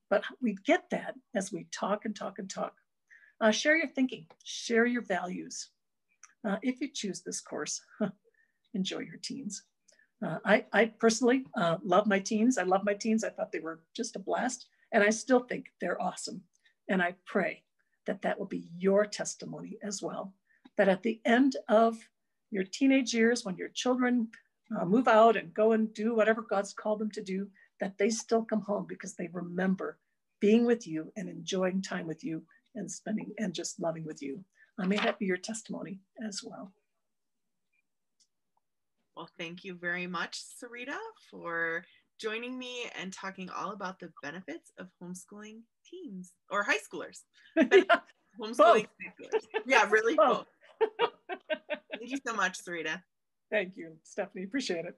but 0.10 0.24
we 0.42 0.56
get 0.66 0.90
that 0.92 1.16
as 1.36 1.52
we 1.52 1.68
talk 1.72 2.06
and 2.06 2.16
talk 2.16 2.40
and 2.40 2.50
talk. 2.50 2.74
Uh, 3.42 3.52
share 3.52 3.78
your 3.78 3.88
thinking, 3.88 4.26
share 4.44 4.86
your 4.86 5.02
values. 5.02 5.70
Uh, 6.48 6.58
if 6.62 6.82
you 6.82 6.90
choose 6.94 7.22
this 7.22 7.42
course, 7.42 7.82
enjoy 8.74 9.00
your 9.00 9.18
teens. 9.22 9.64
Uh, 10.26 10.38
I, 10.44 10.66
I, 10.74 10.86
personally 10.86 11.46
uh, 11.56 11.78
love 11.84 12.06
my 12.06 12.20
teens. 12.20 12.58
I 12.58 12.64
love 12.64 12.84
my 12.84 12.94
teens. 12.94 13.24
I 13.24 13.30
thought 13.30 13.52
they 13.52 13.60
were 13.60 13.80
just 13.96 14.18
a 14.18 14.20
blast. 14.20 14.68
And 14.92 15.04
I 15.04 15.10
still 15.10 15.40
think 15.40 15.68
they're 15.80 16.02
awesome. 16.02 16.42
And 16.90 17.02
I 17.02 17.16
pray 17.26 17.64
that 18.06 18.22
that 18.24 18.38
will 18.38 18.48
be 18.48 18.70
your 18.78 19.06
testimony 19.06 19.78
as 19.84 20.02
well. 20.02 20.34
That 20.78 20.90
at 20.90 21.04
the 21.04 21.22
end 21.26 21.56
of 21.70 21.98
your 22.52 22.64
teenage 22.64 23.14
years, 23.14 23.46
when 23.46 23.56
your 23.56 23.70
children 23.70 24.28
uh, 24.78 24.84
move 24.86 25.08
out 25.08 25.38
and 25.38 25.54
go 25.54 25.72
and 25.72 25.94
do 25.94 26.14
whatever 26.14 26.42
God's 26.42 26.74
called 26.74 27.00
them 27.00 27.12
to 27.12 27.24
do, 27.24 27.48
that 27.80 27.98
they 27.98 28.10
still 28.10 28.44
come 28.44 28.62
home 28.62 28.86
because 28.90 29.16
they 29.16 29.30
remember 29.32 29.98
being 30.42 30.66
with 30.66 30.88
you 30.88 31.12
and 31.16 31.30
enjoying 31.30 31.82
time 31.82 32.08
with 32.08 32.24
you 32.24 32.44
and 32.76 32.92
spending 32.92 33.32
and 33.38 33.54
just 33.54 33.80
loving 33.80 34.06
with 34.06 34.22
you. 34.22 34.44
Uh, 34.80 34.86
may 34.86 34.98
that 34.98 35.20
be 35.20 35.26
your 35.26 35.38
testimony 35.38 36.00
as 36.26 36.42
well. 36.44 36.72
Well, 39.16 39.30
thank 39.38 39.66
you 39.66 39.74
very 39.74 40.08
much, 40.08 40.40
Sarita, 40.40 40.98
for 41.30 41.84
joining 42.20 42.58
me 42.58 42.86
and 42.98 43.12
talking 43.12 43.50
all 43.50 43.72
about 43.72 44.00
the 44.00 44.12
benefits 44.22 44.72
of 44.78 44.88
homeschooling 45.02 45.62
teens 45.86 46.34
or 46.50 46.64
high 46.64 46.78
schoolers. 46.78 47.24
homeschooling 47.58 48.88
high 48.88 49.14
schoolers. 49.20 49.44
Yeah, 49.66 49.90
really 49.90 50.16
cool. 50.16 50.46
thank 51.92 52.12
you 52.12 52.18
so 52.26 52.34
much, 52.34 52.64
Sarita. 52.64 53.02
Thank 53.52 53.76
you, 53.76 53.98
Stephanie. 54.04 54.44
Appreciate 54.44 54.86
it. 54.86 54.96